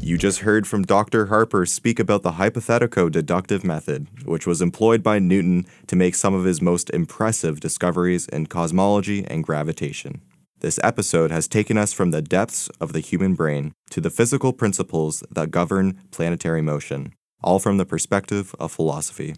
You 0.00 0.18
just 0.18 0.40
heard 0.40 0.66
from 0.66 0.82
Dr. 0.82 1.26
Harper 1.26 1.64
speak 1.64 2.00
about 2.00 2.22
the 2.22 2.32
hypothetico 2.32 3.10
deductive 3.10 3.62
method, 3.62 4.08
which 4.24 4.48
was 4.48 4.60
employed 4.60 5.00
by 5.00 5.20
Newton 5.20 5.64
to 5.86 5.94
make 5.94 6.16
some 6.16 6.34
of 6.34 6.44
his 6.44 6.60
most 6.60 6.90
impressive 6.90 7.60
discoveries 7.60 8.26
in 8.26 8.46
cosmology 8.46 9.24
and 9.28 9.44
gravitation. 9.44 10.20
This 10.62 10.78
episode 10.84 11.32
has 11.32 11.48
taken 11.48 11.76
us 11.76 11.92
from 11.92 12.12
the 12.12 12.22
depths 12.22 12.68
of 12.80 12.92
the 12.92 13.00
human 13.00 13.34
brain 13.34 13.72
to 13.90 14.00
the 14.00 14.10
physical 14.10 14.52
principles 14.52 15.24
that 15.28 15.50
govern 15.50 15.98
planetary 16.12 16.62
motion, 16.62 17.14
all 17.42 17.58
from 17.58 17.78
the 17.78 17.84
perspective 17.84 18.54
of 18.60 18.70
philosophy. 18.70 19.34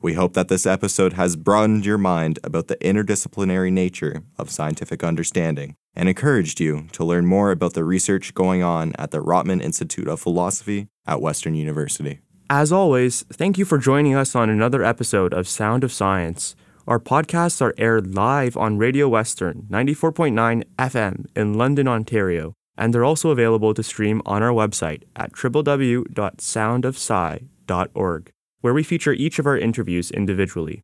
We 0.00 0.14
hope 0.14 0.34
that 0.34 0.46
this 0.46 0.66
episode 0.66 1.14
has 1.14 1.34
broadened 1.34 1.84
your 1.84 1.98
mind 1.98 2.38
about 2.44 2.68
the 2.68 2.76
interdisciplinary 2.76 3.72
nature 3.72 4.22
of 4.38 4.52
scientific 4.52 5.02
understanding 5.02 5.74
and 5.96 6.08
encouraged 6.08 6.60
you 6.60 6.86
to 6.92 7.04
learn 7.04 7.26
more 7.26 7.50
about 7.50 7.72
the 7.72 7.82
research 7.82 8.32
going 8.32 8.62
on 8.62 8.92
at 8.98 9.10
the 9.10 9.18
Rotman 9.18 9.60
Institute 9.60 10.06
of 10.06 10.20
Philosophy 10.20 10.86
at 11.08 11.20
Western 11.20 11.56
University. 11.56 12.20
As 12.48 12.70
always, 12.70 13.24
thank 13.32 13.58
you 13.58 13.64
for 13.64 13.78
joining 13.78 14.14
us 14.14 14.36
on 14.36 14.48
another 14.48 14.84
episode 14.84 15.34
of 15.34 15.48
Sound 15.48 15.82
of 15.82 15.92
Science. 15.92 16.54
Our 16.88 16.98
podcasts 16.98 17.60
are 17.60 17.74
aired 17.76 18.14
live 18.14 18.56
on 18.56 18.78
Radio 18.78 19.10
Western 19.10 19.66
94.9 19.68 20.64
FM 20.78 21.26
in 21.36 21.52
London, 21.52 21.86
Ontario, 21.86 22.54
and 22.78 22.94
they're 22.94 23.04
also 23.04 23.28
available 23.28 23.74
to 23.74 23.82
stream 23.82 24.22
on 24.24 24.42
our 24.42 24.52
website 24.52 25.02
at 25.14 25.34
www.soundofsci.org 25.34 28.30
where 28.62 28.74
we 28.74 28.82
feature 28.82 29.12
each 29.12 29.38
of 29.38 29.46
our 29.46 29.58
interviews 29.58 30.10
individually. 30.10 30.80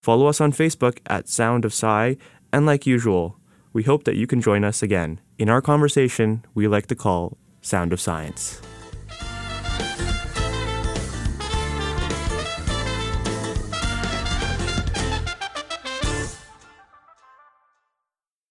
Follow 0.00 0.28
us 0.28 0.40
on 0.40 0.52
Facebook 0.52 0.98
at 1.06 1.28
Sound 1.28 1.64
of 1.64 1.72
Sci, 1.72 2.16
and 2.52 2.64
like 2.64 2.86
usual, 2.86 3.40
we 3.72 3.82
hope 3.82 4.04
that 4.04 4.14
you 4.14 4.28
can 4.28 4.40
join 4.40 4.62
us 4.62 4.80
again 4.80 5.20
in 5.38 5.48
our 5.48 5.60
conversation 5.60 6.44
we 6.54 6.68
like 6.68 6.86
to 6.86 6.94
call 6.94 7.36
Sound 7.62 7.92
of 7.92 8.00
Science. 8.00 8.62